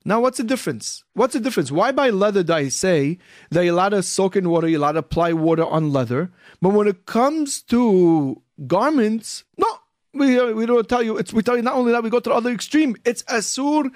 [0.04, 1.02] Now, what's the difference?
[1.14, 1.72] What's the difference?
[1.72, 3.18] Why by leather do I say
[3.50, 6.30] that you're allowed to soak in water, you're allowed to apply water on leather?
[6.62, 9.66] But when it comes to garments, no,
[10.12, 11.16] we, uh, we don't tell you.
[11.18, 12.96] It's we tell you not only that we go to the other extreme.
[13.04, 13.90] It's asur,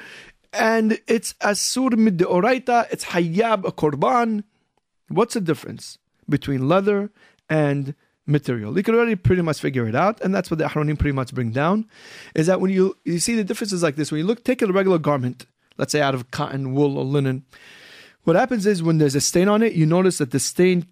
[0.52, 2.86] and it's asur mid oraita.
[2.90, 4.44] It's hayab a korban.
[5.08, 7.10] What's the difference between leather
[7.48, 7.94] and
[8.26, 8.76] material?
[8.76, 11.34] You can already pretty much figure it out, and that's what the Ahronim pretty much
[11.34, 11.88] bring down.
[12.34, 14.12] Is that when you you see the differences like this?
[14.12, 15.46] When you look, take a regular garment,
[15.78, 17.44] let's say out of cotton, wool, or linen.
[18.24, 20.86] What happens is when there's a stain on it, you notice that the stain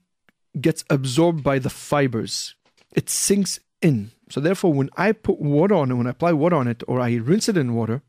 [0.59, 2.55] gets absorbed by the fibers
[2.95, 4.11] it sinks in.
[4.31, 7.01] So therefore, when I put water on it, when I apply water on it, or
[7.01, 8.03] I rinse it in water,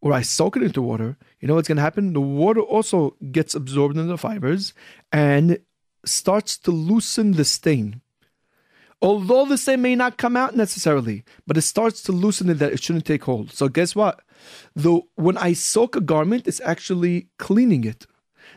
[0.00, 2.12] or I soak it into water, you know what's going to happen?
[2.12, 4.72] The water also gets absorbed into the fibers
[5.12, 5.58] and
[6.04, 8.00] starts to loosen the stain.
[9.02, 12.72] Although the stain may not come out necessarily, but it starts to loosen it that
[12.72, 13.52] it shouldn't take hold.
[13.52, 14.20] So guess what?
[14.74, 18.06] Though when I soak a garment, it's actually cleaning it.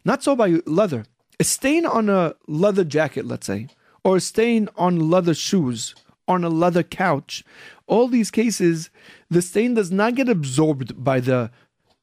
[0.05, 1.05] Not so by leather.
[1.39, 3.67] A stain on a leather jacket, let's say,
[4.03, 5.95] or stain on leather shoes,
[6.27, 7.43] on a leather couch.
[7.87, 8.89] All these cases,
[9.29, 11.51] the stain does not get absorbed by the.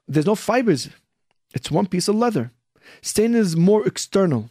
[0.06, 0.90] There's no fibers.
[1.54, 2.52] It's one piece of leather.
[3.02, 4.50] Stain is more external.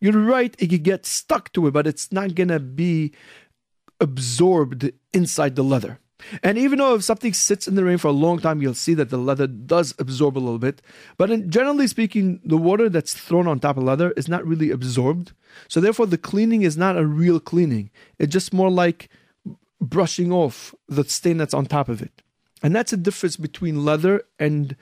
[0.00, 3.12] You're right, it could get stuck to it, but it's not gonna be
[4.00, 5.98] absorbed inside the leather.
[6.42, 8.94] And even though if something sits in the rain for a long time, you'll see
[8.94, 10.80] that the leather does absorb a little bit.
[11.18, 14.70] But in, generally speaking, the water that's thrown on top of leather is not really
[14.70, 15.32] absorbed.
[15.68, 17.90] So therefore, the cleaning is not a real cleaning.
[18.18, 19.08] It's just more like
[19.80, 22.22] brushing off the stain that's on top of it.
[22.62, 24.74] And that's the difference between leather and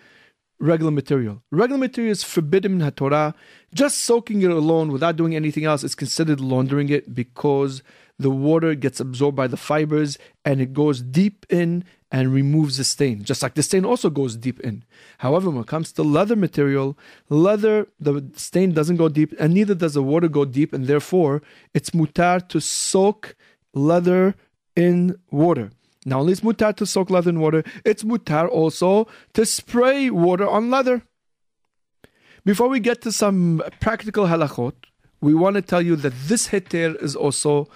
[0.60, 1.42] regular material.
[1.50, 3.34] Regular material is forbidden in Torah.
[3.74, 7.82] Just soaking it alone without doing anything else is considered laundering it because
[8.18, 12.84] the water gets absorbed by the fibers and it goes deep in and removes the
[12.84, 14.84] stain, just like the stain also goes deep in.
[15.18, 16.96] However, when it comes to leather material,
[17.28, 21.42] leather, the stain doesn't go deep, and neither does the water go deep, and therefore
[21.74, 23.34] it's mutar to soak
[23.72, 24.36] leather
[24.76, 25.72] in water.
[26.06, 30.48] Not only is mutar to soak leather in water, it's mutar also to spray water
[30.48, 31.02] on leather.
[32.44, 34.74] Before we get to some practical halachot,
[35.20, 37.68] we want to tell you that this heter is also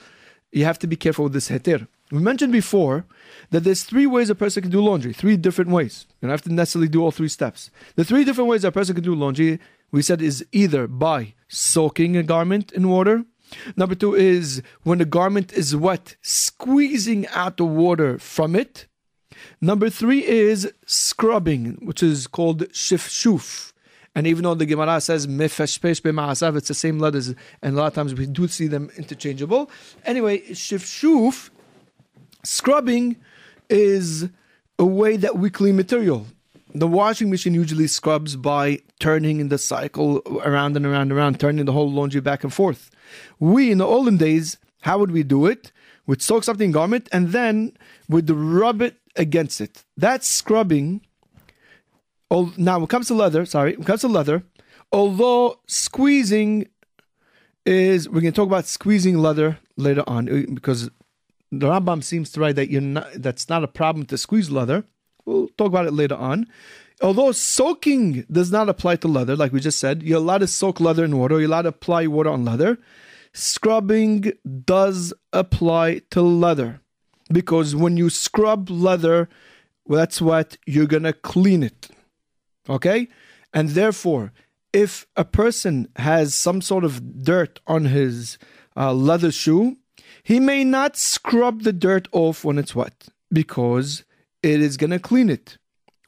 [0.53, 1.87] you have to be careful with this heter.
[2.11, 3.05] We mentioned before
[3.51, 6.07] that there's three ways a person can do laundry, three different ways.
[6.09, 7.71] You don't have to necessarily do all three steps.
[7.97, 9.61] The three different ways a person can do laundry,
[9.93, 13.25] we said, is either by soaking a garment in water.
[13.77, 18.87] Number two is when the garment is wet, squeezing out the water from it.
[19.61, 23.73] Number three is scrubbing, which is called shifshuf.
[24.19, 27.29] And even though the Gemara says mefeshpesh b'ma'asav, it's the same letters,
[27.63, 29.71] and a lot of times we do see them interchangeable.
[30.05, 31.51] Anyway, shifshuf,
[32.43, 33.15] scrubbing,
[33.71, 34.29] is
[34.77, 36.27] a way that we clean material.
[36.75, 41.39] The washing machine usually scrubs by turning in the cycle around and around and around,
[41.39, 42.91] turning the whole laundry back and forth.
[43.39, 45.71] We, in the olden days, how would we do it?
[46.09, 47.77] We'd soak something in garment and then
[48.09, 49.85] we'd rub it against it.
[49.97, 51.03] That's scrubbing.
[52.31, 54.43] Now, when it comes to leather, sorry, when it comes to leather,
[54.93, 56.69] although squeezing
[57.65, 60.91] is, we're going to talk about squeezing leather later on uh, because
[61.51, 64.85] the Rambam seems to write that you're not, that's not a problem to squeeze leather.
[65.25, 66.47] We'll talk about it later on.
[67.01, 70.81] Although soaking does not apply to leather, like we just said, you're allowed to soak
[70.81, 72.79] leather in water, you're allowed to apply water on leather.
[73.33, 74.33] Scrubbing
[74.65, 76.81] does apply to leather
[77.33, 79.29] because when you scrub leather,
[79.87, 81.89] well, that's what you're gonna clean it.
[82.69, 83.09] Okay?
[83.53, 84.33] And therefore,
[84.73, 88.39] if a person has some sort of dirt on his
[88.77, 89.77] uh, leather shoe,
[90.23, 94.05] he may not scrub the dirt off when it's wet because
[94.43, 95.59] it is going to clean it.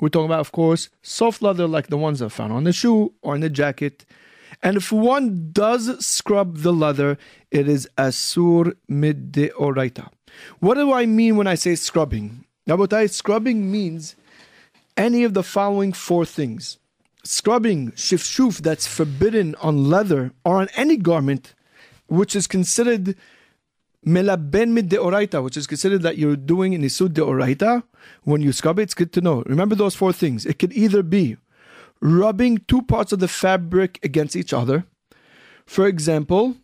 [0.00, 3.12] We're talking about, of course, soft leather like the ones are found on the shoe
[3.22, 4.04] or in the jacket.
[4.62, 7.18] And if one does scrub the leather,
[7.50, 10.08] it is asur mid oraita.
[10.60, 12.44] What do I mean when I say scrubbing?
[12.68, 14.16] Nabotai, scrubbing means
[14.96, 16.78] any of the following four things.
[17.22, 21.54] Scrubbing shifshuf that's forbidden on leather or on any garment,
[22.06, 23.14] which is considered
[24.06, 27.82] melaben mid deoraita, which is considered that you're doing in isur deoraita.
[28.22, 29.42] When you scrub it, it's good to know.
[29.46, 30.46] Remember those four things.
[30.46, 31.36] It could either be
[32.00, 34.84] rubbing two parts of the fabric against each other.
[35.66, 36.56] For example,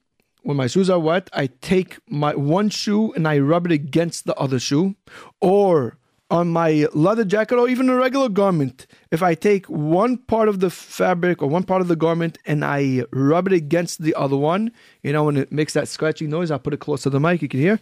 [0.42, 4.26] when my shoes are wet, I take my one shoe and I rub it against
[4.26, 4.96] the other shoe.
[5.40, 5.98] Or
[6.30, 10.60] on my leather jacket or even a regular garment, if I take one part of
[10.60, 14.36] the fabric or one part of the garment and I rub it against the other
[14.36, 17.20] one, you know, when it makes that scratching noise, I'll put it close to the
[17.20, 17.42] mic.
[17.42, 17.80] You can hear?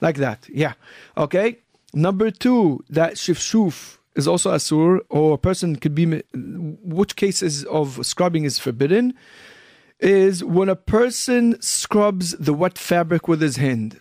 [0.00, 0.46] Like that.
[0.50, 0.74] Yeah.
[1.16, 1.58] Okay.
[1.94, 8.04] Number two, that shifshuf is also asur, or a person could be, which cases of
[8.04, 9.14] scrubbing is forbidden,
[10.00, 14.00] is when a person scrubs the wet fabric with his hand.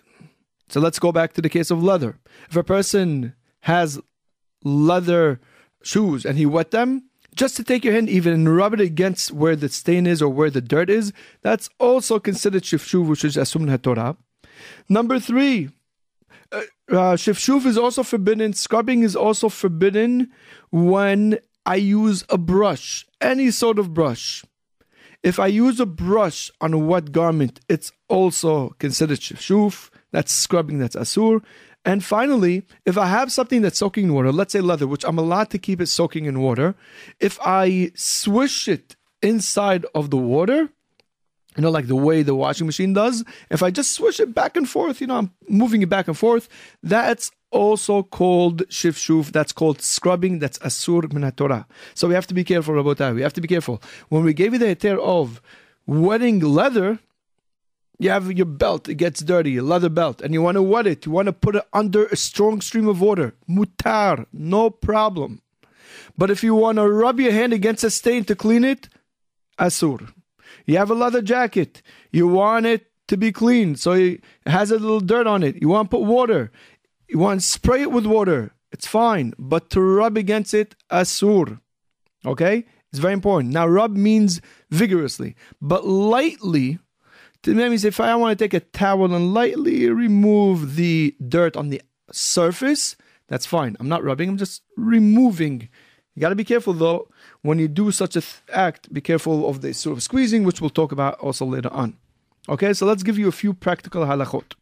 [0.71, 2.17] So let's go back to the case of leather.
[2.49, 3.99] If a person has
[4.63, 5.41] leather
[5.83, 9.31] shoes and he wet them, just to take your hand even and rub it against
[9.31, 13.35] where the stain is or where the dirt is, that's also considered shifshuf, which is
[13.35, 14.15] asum Torah.
[14.87, 15.69] Number three,
[16.53, 18.53] uh, uh, shifshuf is also forbidden.
[18.53, 20.31] Scrubbing is also forbidden
[20.71, 24.45] when I use a brush, any sort of brush.
[25.21, 29.90] If I use a brush on a wet garment, it's also considered shifshuf.
[30.11, 31.43] That's scrubbing, that's asur.
[31.83, 35.17] And finally, if I have something that's soaking in water, let's say leather, which I'm
[35.17, 36.75] allowed to keep it soaking in water,
[37.19, 40.69] if I swish it inside of the water,
[41.57, 44.55] you know, like the way the washing machine does, if I just swish it back
[44.55, 46.47] and forth, you know, I'm moving it back and forth,
[46.83, 49.31] that's also called shifshuf.
[49.31, 50.39] That's called scrubbing.
[50.39, 51.65] That's asur minatora.
[51.93, 53.13] So we have to be careful about that.
[53.13, 53.81] We have to be careful.
[54.09, 55.41] When we gave you the heter of
[55.85, 56.99] wetting leather,
[57.99, 60.87] you have your belt, it gets dirty, a leather belt, and you want to wet
[60.87, 63.35] it, you want to put it under a strong stream of water.
[63.49, 65.41] Mutar, no problem.
[66.17, 68.89] But if you want to rub your hand against a stain to clean it,
[69.59, 70.11] asur.
[70.65, 74.79] You have a leather jacket, you want it to be clean, so it has a
[74.79, 75.61] little dirt on it.
[75.61, 76.51] You want to put water,
[77.07, 79.33] you want to spray it with water, it's fine.
[79.37, 81.59] But to rub against it, asur.
[82.25, 82.65] Okay?
[82.91, 83.53] It's very important.
[83.53, 86.79] Now, rub means vigorously, but lightly
[87.43, 91.69] that means if I want to take a towel and lightly remove the dirt on
[91.69, 92.95] the surface,
[93.27, 93.75] that's fine.
[93.79, 95.69] I'm not rubbing, I'm just removing.
[96.15, 97.07] You got to be careful though,
[97.41, 100.61] when you do such a th- act, be careful of the sort of squeezing, which
[100.61, 101.97] we'll talk about also later on.
[102.49, 104.53] Okay, so let's give you a few practical halachot.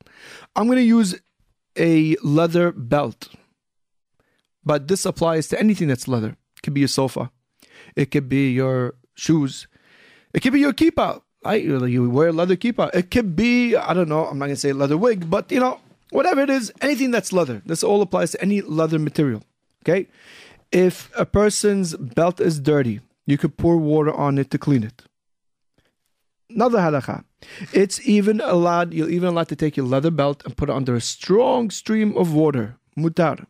[0.55, 1.15] I'm going to use
[1.77, 3.29] a leather belt,
[4.63, 6.37] but this applies to anything that's leather.
[6.57, 7.31] It could be your sofa,
[7.95, 9.67] it could be your shoes,
[10.33, 11.21] it could be your kippah.
[11.43, 12.93] I you wear a leather kippah.
[12.93, 14.25] It could be I don't know.
[14.25, 15.79] I'm not gonna say leather wig, but you know
[16.11, 17.61] whatever it is, anything that's leather.
[17.65, 19.43] This all applies to any leather material.
[19.83, 20.07] Okay,
[20.71, 25.03] if a person's belt is dirty, you could pour water on it to clean it.
[26.49, 27.23] Another halacha.
[27.73, 28.93] It's even allowed.
[28.93, 32.17] You're even allowed to take your leather belt and put it under a strong stream
[32.17, 32.75] of water.
[32.97, 33.45] Mutar.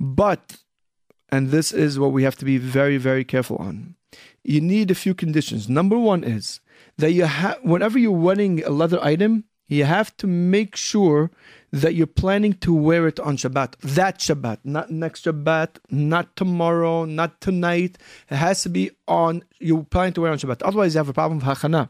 [0.00, 0.56] But,
[1.30, 3.94] and this is what we have to be very, very careful on.
[4.42, 5.68] You need a few conditions.
[5.68, 6.60] Number one is
[6.98, 11.30] that you have whenever you're wearing a leather item, you have to make sure
[11.72, 13.76] that you're planning to wear it on Shabbat.
[13.80, 17.98] That Shabbat, not next Shabbat, not tomorrow, not tonight.
[18.30, 20.62] It has to be on, you're planning to wear on Shabbat.
[20.62, 21.88] Otherwise, you have a problem with hachana.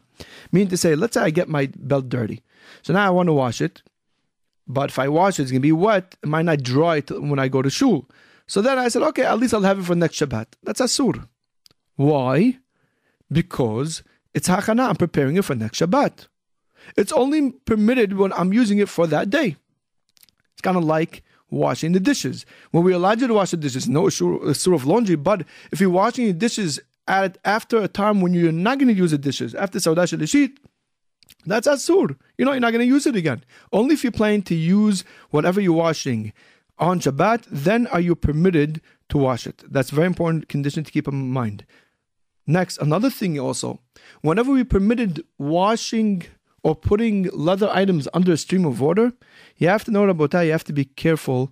[0.51, 2.41] Meaning to say, let's say I get my belt dirty.
[2.81, 3.83] So now I want to wash it.
[4.67, 6.15] But if I wash it, it's going to be wet.
[6.23, 8.09] It might not dry it when I go to shul.
[8.47, 10.47] So then I said, okay, at least I'll have it for next Shabbat.
[10.63, 11.27] That's asur.
[11.95, 12.57] Why?
[13.31, 14.01] Because
[14.35, 14.89] it's hachana.
[14.89, 16.27] I'm preparing it for next Shabbat.
[16.97, 19.55] It's only permitted when I'm using it for that day.
[20.51, 22.45] It's kind of like washing the dishes.
[22.71, 25.79] When we allowed you to wash the dishes, no issue uh, of laundry, but if
[25.79, 29.17] you're washing the dishes at after a time when you're not going to use the
[29.17, 30.49] dishes, after Saudash al
[31.47, 32.15] that's asur.
[32.37, 33.43] You know, you're not going to use it again.
[33.71, 36.33] Only if you plan to use whatever you're washing
[36.77, 39.63] on Shabbat, then are you permitted to wash it.
[39.69, 41.65] That's very important condition to keep in mind.
[42.47, 43.79] Next, another thing also,
[44.21, 46.23] whenever we permitted washing
[46.63, 49.13] or putting leather items under a stream of water,
[49.57, 50.43] you have to know about that.
[50.43, 51.51] You have to be careful.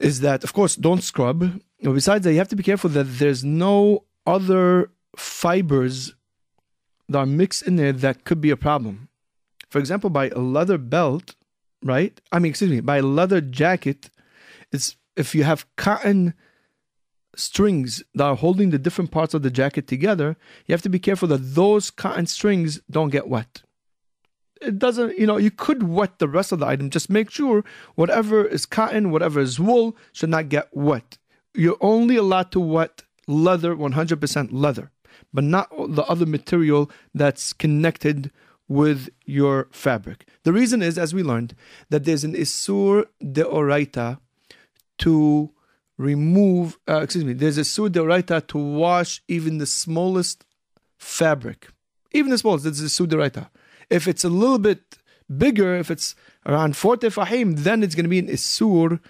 [0.00, 1.60] Is that, of course, don't scrub.
[1.82, 6.14] But besides that, you have to be careful that there's no other fibers
[7.08, 9.08] that are mixed in there that could be a problem.
[9.68, 11.34] For example, by a leather belt,
[11.82, 12.18] right?
[12.32, 14.10] I mean, excuse me, by a leather jacket,
[14.72, 16.34] it's if you have cotton
[17.36, 20.98] strings that are holding the different parts of the jacket together, you have to be
[20.98, 23.62] careful that those cotton strings don't get wet.
[24.60, 26.90] It doesn't, you know, you could wet the rest of the item.
[26.90, 27.64] Just make sure
[27.96, 31.18] whatever is cotton, whatever is wool, should not get wet.
[31.54, 34.90] You're only allowed to wet leather, 100% leather,
[35.32, 38.30] but not the other material that's connected
[38.68, 40.26] with your fabric.
[40.44, 41.54] The reason is, as we learned,
[41.90, 44.18] that there's an Isur de deoraita
[44.98, 45.53] to
[45.98, 50.44] remove, uh, excuse me, there's a Isur deoraita to wash even the smallest
[50.98, 51.68] fabric.
[52.12, 53.48] Even the smallest, there's a Isur deoraita.
[53.90, 54.98] If it's a little bit
[55.36, 56.14] bigger, if it's
[56.46, 59.00] around 40 fahim, then it's going to be an Isur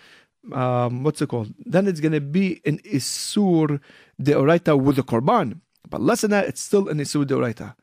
[0.53, 1.55] um, what's it called?
[1.64, 3.80] Then it's going to be an Isur
[4.20, 5.61] Deoraita with the Korban.
[5.89, 7.74] But less than that, it's still an Isur Deoraita.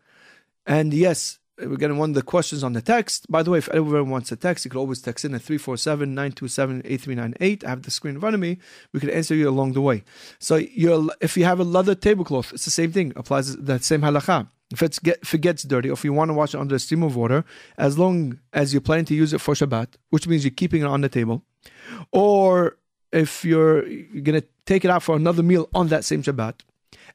[0.65, 3.29] And yes, we're getting one of the questions on the text.
[3.29, 6.09] By the way, if anyone wants a text, you can always text in at 347
[6.09, 7.63] 927 8398.
[7.63, 8.57] I have the screen in front of me.
[8.93, 10.03] We can answer you along the way.
[10.39, 14.01] So you're, if you have a leather tablecloth, it's the same thing, applies that same
[14.01, 14.47] halakha.
[14.71, 16.79] If, get, if it gets dirty, or if you want to wash it under a
[16.79, 17.43] stream of water,
[17.77, 20.85] as long as you plan to use it for Shabbat, which means you're keeping it
[20.85, 21.43] on the table,
[22.13, 22.77] or
[23.11, 26.61] if you're, you're going to take it out for another meal on that same Shabbat.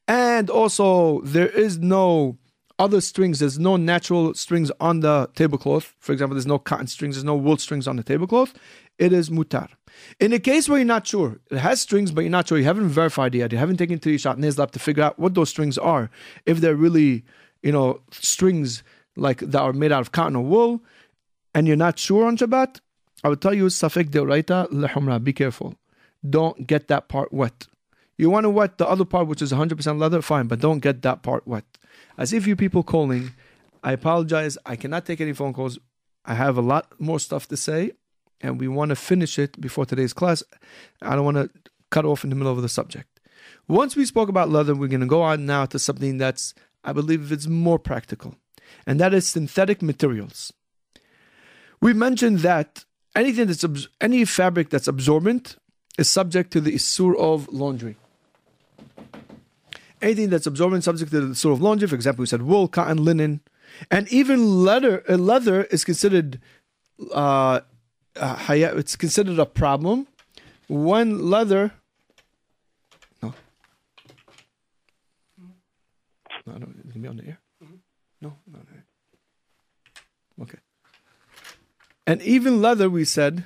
[0.07, 2.37] And also, there is no
[2.79, 5.95] other strings, there's no natural strings on the tablecloth.
[5.99, 8.55] For example, there's no cotton strings, there's no wool strings on the tablecloth.
[8.99, 9.69] It is mutar.
[10.21, 12.65] In a case where you're not sure, it has strings, but you're not sure, you
[12.65, 15.49] haven't verified yet, you haven't taken to your shot lab to figure out what those
[15.49, 16.11] strings are.
[16.45, 17.25] If they're really,
[17.63, 18.83] you know, strings
[19.17, 20.83] like that are made out of cotton or wool,
[21.55, 22.81] and you're not sure on Shabbat,
[23.25, 25.75] I would tell you, Safek Deoraita Lehumra, be careful.
[26.29, 27.67] Don't get that part wet.
[28.19, 31.03] You want to wet the other part, which is 100% leather, fine, but don't get
[31.03, 31.65] that part wet.
[32.17, 33.33] As if you people calling.
[33.85, 34.57] I apologize.
[34.65, 35.79] I cannot take any phone calls.
[36.25, 37.93] I have a lot more stuff to say,
[38.41, 40.43] and we want to finish it before today's class.
[41.01, 41.51] I don't want to
[41.91, 43.21] cut off in the middle of the subject.
[43.69, 46.55] Once we spoke about leather, we're going to go on now to something that's,
[46.85, 48.35] I believe, it's more practical,
[48.87, 50.53] and that is synthetic materials.
[51.81, 53.65] We mentioned that anything that's
[54.01, 55.57] any fabric that's absorbent
[55.99, 57.97] is subject to the isur of laundry.
[60.03, 63.03] Anything that's absorbent subject to the isur of laundry, for example, we said wool, cotton,
[63.03, 63.41] linen,
[63.91, 65.03] and even leather.
[65.09, 66.41] Uh, leather is considered
[67.13, 67.61] uh,
[68.17, 70.07] uh, it's considered a problem
[70.69, 71.73] when leather.
[73.23, 73.35] No,
[76.47, 77.41] no, no, it's gonna be on the air.
[78.21, 80.45] No, no, no.
[80.45, 80.59] Okay.
[82.07, 83.45] And even leather, we said,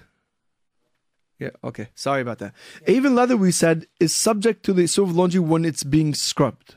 [1.41, 2.53] yeah, okay, sorry about that.
[2.87, 6.77] Even leather, we said, is subject to the issue of laundry when it's being scrubbed.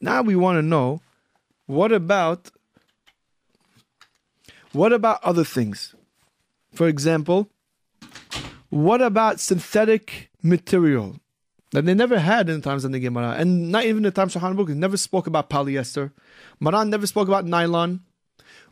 [0.00, 1.02] Now we want to know
[1.66, 2.50] what about
[4.72, 5.94] what about other things?
[6.72, 7.50] For example,
[8.70, 11.16] what about synthetic material
[11.72, 14.10] that they never had in the times of the Gemara, and not even in the
[14.10, 16.12] times of Shulchan never spoke about polyester.
[16.58, 18.00] Maran never spoke about nylon.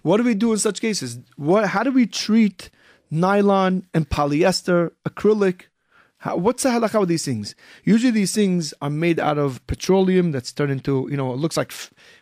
[0.02, 1.18] What do we do in such cases?
[1.36, 2.70] What, how do we treat
[3.10, 5.62] nylon and polyester, acrylic?
[6.22, 7.54] How, what's the halakha with these things?
[7.84, 11.56] Usually, these things are made out of petroleum that's turned into, you know, it looks
[11.56, 11.72] like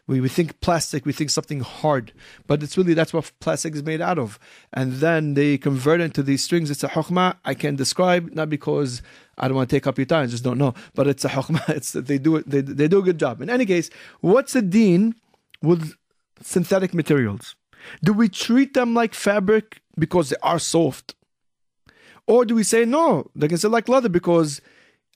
[0.07, 2.13] we, we think plastic, we think something hard,
[2.47, 4.39] but it's really that's what plastic is made out of.
[4.75, 6.71] And then they convert into these strings.
[6.71, 9.01] It's a hokmah I can describe, not because
[9.39, 11.31] I don't want to take up your time, I just don't know, but it's a
[11.31, 11.67] hokmah.
[11.77, 13.41] It's they do it, they, they do a good job.
[13.41, 13.89] In any case,
[14.21, 15.15] what's the deen
[15.63, 15.95] with
[16.43, 17.57] synthetic materials?
[18.03, 21.15] Do we treat them like fabric because they are soft?
[22.27, 24.61] Or do we say no, they can say like leather because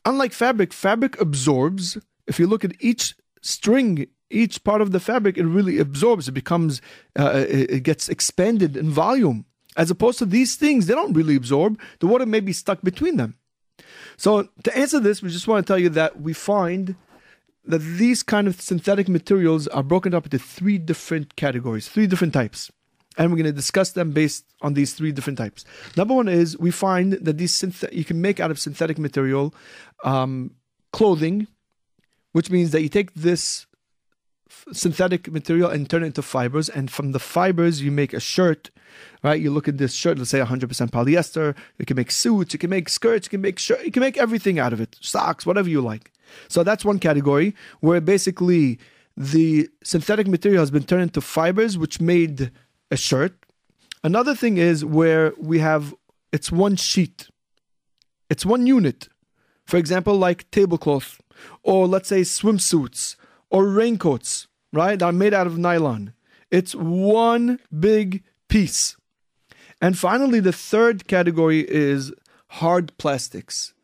[0.05, 1.99] unlike fabric, fabric absorbs.
[2.27, 6.29] If you look at each string, each part of the fabric, it really absorbs.
[6.29, 6.81] It becomes,
[7.19, 9.45] uh, it gets expanded in volume.
[9.77, 11.81] As opposed to these things, they don't really absorb.
[12.01, 13.37] The water may be stuck between them.
[14.17, 16.95] So to answer this, we just want to tell you that we find
[17.71, 22.35] that these kind of synthetic materials are broken up into three different categories, three different
[22.35, 22.71] types.
[23.19, 25.65] and we're going to discuss them based on these three different types.
[25.97, 29.53] Number one is we find that these synth- you can make out of synthetic material
[30.05, 30.53] um,
[30.93, 31.49] clothing,
[32.33, 33.67] which means that you take this
[34.73, 36.69] synthetic material and turn it into fibers.
[36.69, 38.71] And from the fibers, you make a shirt,
[39.23, 39.41] right?
[39.41, 41.57] You look at this shirt, let's say 100% polyester.
[41.79, 44.19] You can make suits, you can make skirts, you can make shirt, you can make
[44.19, 46.13] everything out of it, socks, whatever you like.
[46.49, 48.79] So that's one category where basically
[49.17, 52.51] the synthetic material has been turned into fibers, which made
[52.91, 53.35] a shirt.
[54.03, 55.95] Another thing is where we have
[56.33, 57.29] it's one sheet,
[58.29, 59.09] it's one unit.
[59.67, 61.21] For example, like tablecloth,
[61.63, 63.17] or let's say swimsuits,
[63.51, 64.99] or raincoats, right?
[64.99, 66.13] That are made out of nylon.
[66.51, 68.97] It's one big piece.
[69.81, 72.13] And finally, the third category is
[72.49, 73.75] hard plastics.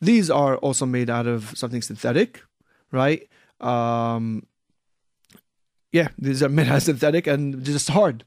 [0.00, 2.42] These are also made out of something synthetic,
[2.92, 3.28] right?
[3.60, 4.46] Um,
[5.92, 8.24] yeah, these are made out of synthetic and just hard.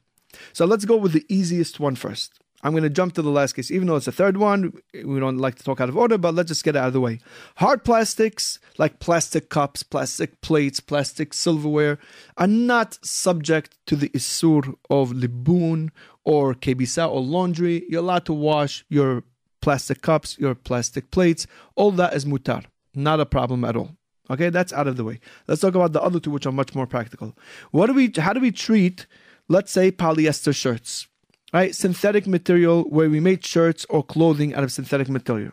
[0.52, 2.38] So let's go with the easiest one first.
[2.64, 4.72] I'm going to jump to the last case, even though it's the third one.
[4.94, 6.92] We don't like to talk out of order, but let's just get it out of
[6.92, 7.18] the way.
[7.56, 11.98] Hard plastics, like plastic cups, plastic plates, plastic silverware,
[12.36, 15.90] are not subject to the isur of libun
[16.24, 17.84] or kebisa or laundry.
[17.88, 19.24] You're allowed to wash your
[19.62, 21.46] plastic cups, your plastic plates.
[21.74, 23.96] All that is mutar, not a problem at all.
[24.30, 25.20] Okay, that's out of the way.
[25.48, 27.36] Let's talk about the other two, which are much more practical.
[27.70, 28.12] What do we?
[28.16, 29.06] How do we treat,
[29.48, 31.06] let's say, polyester shirts?
[31.52, 31.74] right?
[31.74, 35.52] Synthetic material where we made shirts or clothing out of synthetic material.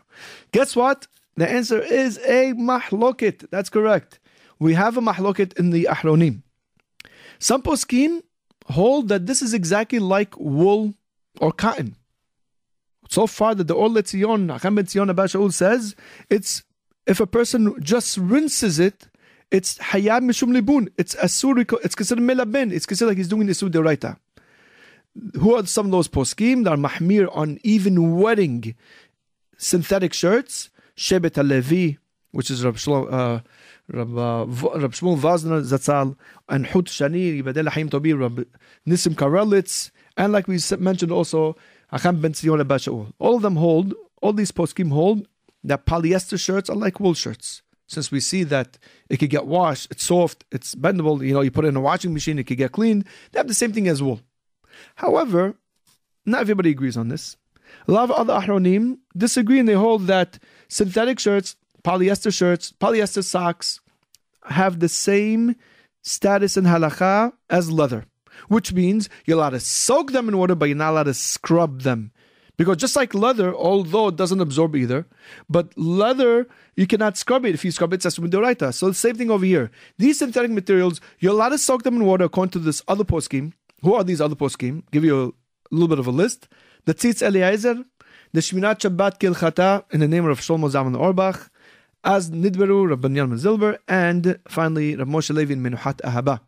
[0.52, 1.08] Guess what?
[1.36, 3.50] The answer is a mahloket.
[3.50, 4.20] That's correct.
[4.60, 6.44] We have a mahloket in the Ahronim.
[7.40, 8.22] Some poskim
[8.66, 10.94] hold that this is exactly like wool
[11.40, 11.96] or cotton.
[13.10, 15.96] So far that the Or Letzion, Chacham Ben Tzion Abba Shaul says,
[16.30, 16.64] it's
[17.06, 19.10] if a person just rinses it,
[19.52, 20.88] it's hayab mishum libun.
[20.98, 22.72] It's asur, it's considered melabin.
[22.72, 24.16] It's considered like he's doing isur deoraita
[25.40, 28.76] who are some of those poskim that are mahmir on even wearing
[29.58, 30.70] synthetic shirts?
[30.96, 31.98] Shebet Levi,
[32.32, 33.40] which is Rab Shlomo, uh,
[33.88, 36.18] Rab, uh, Rab Shmuel Wosner Zatzal,
[36.50, 38.46] and Chut Shani, Yibadel Haim Tobi, Rab
[38.86, 41.56] Nisim Karelitz, and like we mentioned also,
[41.92, 42.34] Chacham Ben.
[43.20, 45.28] All of them hold, all these poskim hold,
[45.64, 47.62] that polyester shirts are like wool shirts.
[47.88, 48.78] Since we see that
[49.10, 51.82] it could get washed, it's soft, it's bendable, you know, you put it in a
[51.82, 53.06] washing machine, it could get cleaned.
[53.32, 54.22] They have the same thing as wool.
[54.96, 55.56] However,
[56.26, 57.36] not everybody agrees on this.
[57.88, 60.38] A lot of other Ahronim disagree and they hold that
[60.68, 63.80] synthetic shirts, polyester shirts, polyester socks
[64.46, 65.56] have the same
[66.02, 68.06] status in halacha as leather,
[68.48, 71.82] which means you're allowed to soak them in water, but you're not allowed to scrub
[71.82, 72.12] them.
[72.58, 75.06] Because just like leather, although it doesn't absorb either,
[75.50, 77.54] but leather, you cannot scrub it.
[77.54, 79.72] If you scrub it, it's asum So the same thing over here.
[79.98, 83.54] These synthetic materials, you're allowed to soak them in water according to this other poskim,
[83.82, 84.84] who are these other poskim?
[84.92, 85.36] Give you
[85.72, 86.48] a little bit of a list.
[86.86, 87.86] The Tzitz Eliezer,
[88.34, 91.50] the Shemirat Shabbat Kehilchata in the name of Shlomo Zalman Auerbach,
[92.04, 96.42] as Nidberu, Rabban Yalman Zilber, and finally Rav Moshe Levi in Menuhat Ahaba.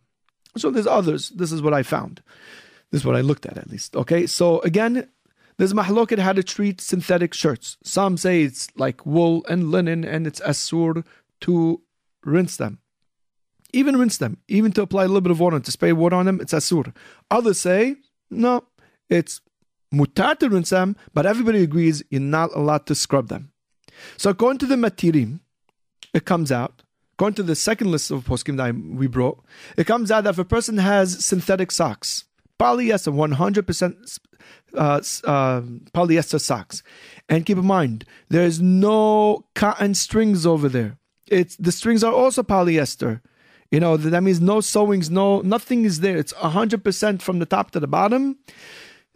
[0.58, 1.30] So there's others.
[1.30, 2.22] This is what I found.
[2.92, 3.96] This is what I looked at at least.
[3.96, 5.08] Okay, so again,
[5.58, 7.78] there's mahloket how to treat synthetic shirts.
[7.84, 11.06] Some say it's like wool and linen, and it's asur
[11.42, 11.82] to
[12.26, 12.80] rinse them.
[13.74, 16.26] Even rinse them, even to apply a little bit of water, to spray water on
[16.26, 16.94] them, it's asur.
[17.30, 17.96] Others say,
[18.30, 18.66] no,
[19.10, 19.40] it's
[19.94, 23.52] mutar to rinse them, but everybody agrees you're not allowed to scrub them.
[24.18, 25.40] So according to the matirim,
[26.14, 26.84] it comes out,
[27.22, 29.40] according to the second list of poskim that we brought,
[29.78, 32.26] it comes out that if a person has synthetic socks,
[32.60, 34.20] polyester, 100%
[34.74, 34.80] uh,
[35.30, 35.62] uh,
[35.94, 36.82] polyester socks,
[37.30, 40.98] and keep in mind, there's no cotton strings over there.
[41.28, 43.22] It's the strings are also polyester.
[43.70, 46.18] You know, that means no sewings, no nothing is there.
[46.18, 48.40] It's 100% from the top to the bottom.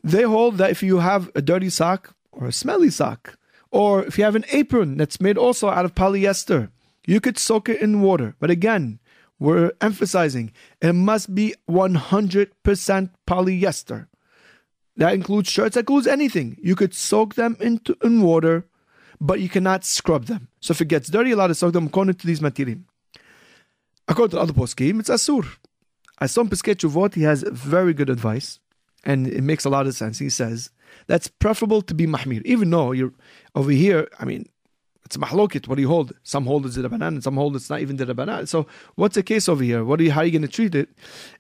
[0.04, 3.40] They hold that if you have a dirty sock or a smelly sock,
[3.72, 6.70] or if you have an apron that's made also out of polyester,
[7.08, 8.36] you could soak it in water.
[8.40, 9.00] But again,
[9.40, 10.52] we're emphasizing
[10.82, 14.08] it must be 100% polyester.
[14.98, 16.58] That includes shirts, that includes anything.
[16.62, 18.66] You could soak them into in water,
[19.20, 20.48] but you cannot scrub them.
[20.62, 22.82] So if it gets dirty, you're allowed to soak them according to these materials.
[24.08, 25.46] According to the other poskim, it's asur.
[26.22, 28.60] Asom Piskei Teshuvot, he has very good advice,
[29.04, 30.20] and it makes a lot of sense.
[30.20, 30.70] He says
[31.08, 33.14] that's preferable to be mahmir, even though you're
[33.54, 34.08] over here.
[34.20, 34.46] I mean,
[35.06, 35.68] it's mahlokit.
[35.68, 36.14] What do you hold?
[36.24, 38.48] Some hold it's d'rabbanan, and some hold it's not even the rabbanan.
[38.48, 39.86] So what's the case over here?
[39.86, 40.12] What are you?
[40.12, 40.90] How are you going to treat it?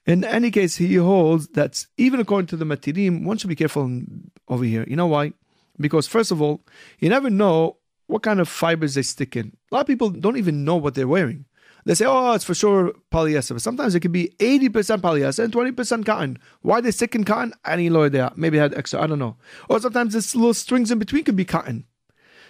[0.06, 4.02] In any case, he holds that even according to the matirim, one should be careful
[4.48, 4.86] over here.
[4.88, 5.34] You know why?
[5.80, 6.62] Because first of all,
[7.00, 9.58] you never know what kind of fibers they stick in.
[9.72, 11.46] A lot of people don't even know what they're wearing.
[11.86, 13.54] They say, oh, it's for sure polyester.
[13.54, 16.40] But sometimes it could be 80% polyester and 20% cotton.
[16.62, 17.54] Why they stick in cotton?
[17.64, 18.32] Any lawyer there.
[18.36, 19.38] Maybe had extra, I don't know.
[19.70, 21.86] Or sometimes this little strings in between could be cotton.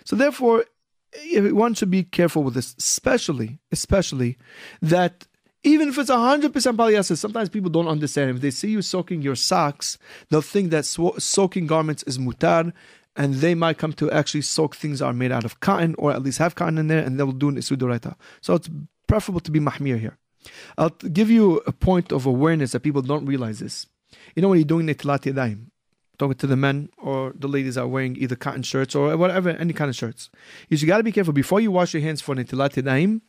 [0.06, 0.66] So therefore,
[1.52, 4.38] one should be careful with this, especially, especially
[4.82, 5.28] that
[5.64, 8.30] even if it's 100% polyester, sometimes people don't understand.
[8.30, 9.98] If they see you soaking your socks,
[10.30, 12.72] they'll think that soaking garments is mutar,
[13.16, 16.12] and they might come to actually soak things that are made out of cotton, or
[16.12, 18.16] at least have cotton in there, and they'll do an isur deoraita.
[18.42, 18.70] So it's
[19.08, 20.18] preferable to be mahmir here.
[20.78, 23.88] I'll give you a point of awareness that people don't realize this.
[24.36, 25.72] You know, when you're doing netilat yadayim,
[26.18, 29.74] talking to the men or the ladies are wearing either cotton shirts or whatever, any
[29.74, 30.30] kind of shirts,
[30.70, 33.22] is you got to be careful before you wash your hands for netilat yadayim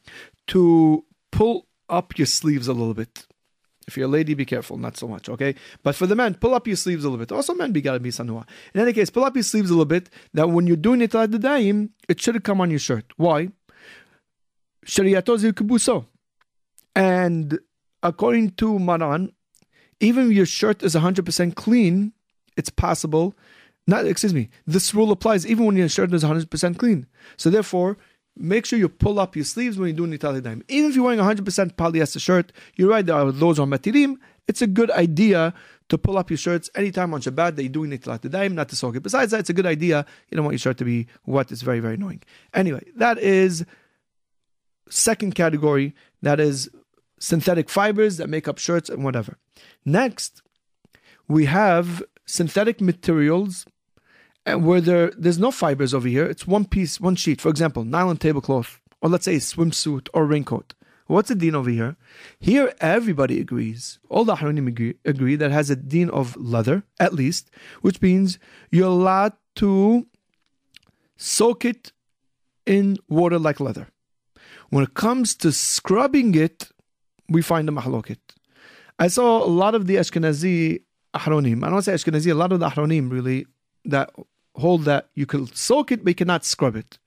[0.49, 3.27] to pull up your sleeves a little bit.
[3.87, 5.55] If you're a lady, be careful, not so much, okay?
[5.85, 7.31] But for the men, pull up your sleeves a little bit.
[7.31, 8.45] Also, men, be gotta be sanua.
[8.75, 10.11] In any case, pull up your sleeves a little bit.
[10.35, 13.05] That when you're doing the daim, it should come on your shirt.
[13.17, 13.51] Why?
[14.85, 16.05] Shariato
[16.97, 17.59] And
[18.03, 19.33] according to Maran,
[20.01, 22.13] even if your shirt is 100% clean,
[22.57, 23.35] it's possible.
[23.87, 27.07] Not, excuse me, this rule applies even when your shirt is 100% clean.
[27.37, 27.97] So therefore,
[28.37, 30.63] make sure you pull up your sleeves when you're doing Netilat Yadayim.
[30.69, 31.45] Even if you're wearing 100%
[31.75, 34.17] polyester shirt, you're right, there are, those are matirim.
[34.49, 35.55] It's a good idea
[35.89, 38.77] to pull up your shirts anytime on Shabbat that you're doing Netilat Yadayim, not to
[38.77, 39.03] soak it.
[39.03, 40.05] Besides that, it's a good idea.
[40.31, 41.53] You don't want your shirt to be wet.
[41.53, 42.23] It's very, very annoying.
[42.55, 43.65] Anyway, that is
[44.89, 45.95] second category.
[46.23, 46.69] That is
[47.19, 49.39] synthetic fibers that make up shirts and whatever.
[49.85, 50.43] Next,
[51.29, 53.65] we have synthetic materials
[54.45, 57.41] and where there there's no fibers over here, it's one piece, one sheet.
[57.41, 60.75] For example, nylon tablecloth, or let's say a swimsuit or raincoat.
[61.09, 61.97] What's the deen over here?
[62.41, 64.01] Here, everybody agrees.
[64.09, 67.49] All the Ahronim agree, agree that has a deen of leather, at least,
[67.81, 68.41] which means
[68.73, 70.07] you're allowed to
[71.17, 71.93] soak it
[72.67, 73.89] in water like leather.
[74.71, 76.71] When it comes to scrubbing it,
[77.29, 78.19] we find a mahalokit.
[78.99, 80.83] I saw a lot of the Ashkenazi
[81.19, 83.47] Ahronim, I don't say Ashkenazi, a lot of the Ahronim really,
[83.85, 84.11] that
[84.55, 86.99] hold that you can soak it, but you cannot scrub it.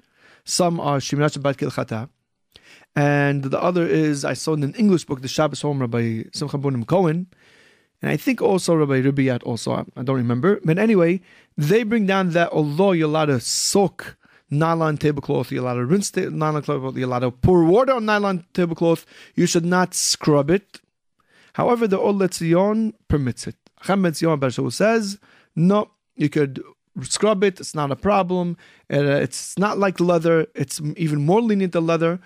[0.46, 2.10] Some are Shemirat Shabbat Kehilchata.
[2.96, 6.58] And the other is, I saw in an English book, the Shabbos Home Rabbi Simcha
[6.58, 7.28] Bunim Cohen,
[8.02, 10.60] and I think also Rabbi Ribiat also, I don't remember.
[10.64, 11.22] But anyway,
[11.58, 14.18] they bring down that although you're allowed to soak
[14.50, 18.06] nylon tablecloth, you're allowed to rinse the nylon tablecloth, you're allowed to pour water on
[18.06, 19.06] nylon tablecloth,
[19.36, 20.80] you should not scrub it.
[21.54, 23.58] However, the Or Letzion permits it.
[23.82, 25.20] Chacham Ben Zion says,
[25.56, 26.62] no, you could
[27.02, 27.60] scrub it.
[27.60, 28.58] It's not a problem.
[28.92, 30.48] Uh, it's not like leather.
[30.56, 32.20] It's even more lenient than leather.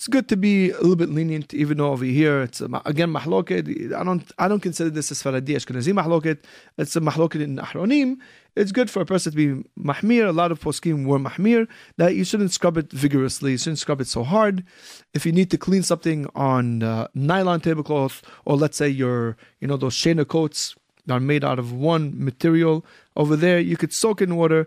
[0.00, 3.92] It's good to be a little bit lenient, even though over here it's again mahloket.
[3.92, 6.38] I don't I don't consider this as Sefaradi Ashkenazi mahloket.
[6.78, 8.16] It's a mahloket in Ahronim.
[8.56, 10.26] It's good for a person to be mahmir.
[10.26, 13.50] A lot of poskim were mahmir that you shouldn't scrub it vigorously.
[13.50, 14.64] You shouldn't scrub it so hard.
[15.12, 19.68] If you need to clean something on uh, nylon tablecloth, or let's say your you
[19.68, 22.86] know those shena coats that are made out of one material.
[23.16, 24.66] Over there, you could soak in water.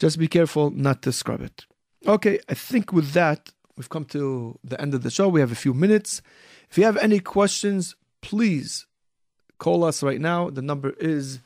[0.00, 1.66] Just be careful not to scrub it.
[2.04, 5.28] Okay, I think with that, we've come to the end of the show.
[5.28, 6.22] We have a few minutes.
[6.70, 8.86] If you have any questions, please
[9.58, 10.50] call us right now.
[10.50, 11.40] The number is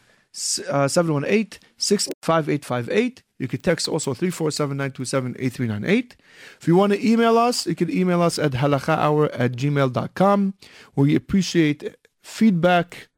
[0.68, 3.22] uh, 718 65858.
[3.38, 6.16] You can text also 347 927 8398.
[6.60, 10.54] If you want to email us, you can email us at halakhahour at gmail.com.
[10.94, 13.08] We appreciate feedback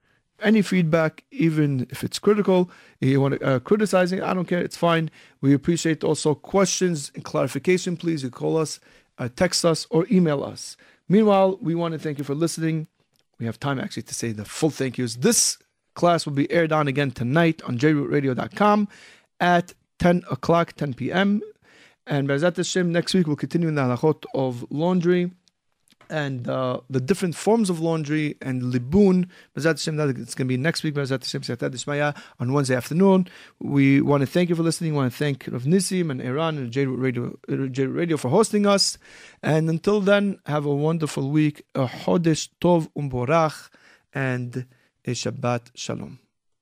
[0.43, 2.70] any feedback, even if it's critical,
[3.01, 5.11] you want to uh, criticizing, I don't care, it's fine.
[5.41, 7.97] We appreciate also questions and clarification.
[7.97, 8.80] Please, you call us,
[9.18, 10.76] uh, text us, or email us.
[11.09, 12.86] Meanwhile, we want to thank you for listening.
[13.39, 15.16] We have time actually to say the full thank yous.
[15.16, 15.59] This
[15.95, 18.89] class will be aired on again tonight on jrootradio.com
[19.41, 21.41] at 10 o'clock, 10 p.m.
[22.07, 25.30] And Be'ezat Hashem, next week we'll continue in the halachot of laundry
[26.11, 29.28] and uh, the different forms of laundry and libun.
[29.54, 33.28] It's going to be next week on Wednesday afternoon.
[33.61, 34.92] We want to thank you for listening.
[34.92, 38.66] We want to thank Rav Nissim and Iran and JRoot Radio, JRoot Radio for hosting
[38.66, 38.98] us.
[39.42, 41.64] And until then, have a wonderful week.
[41.74, 43.70] A Chodesh Tov Umborach
[44.12, 44.66] and
[45.04, 46.18] a Shabbat Shalom.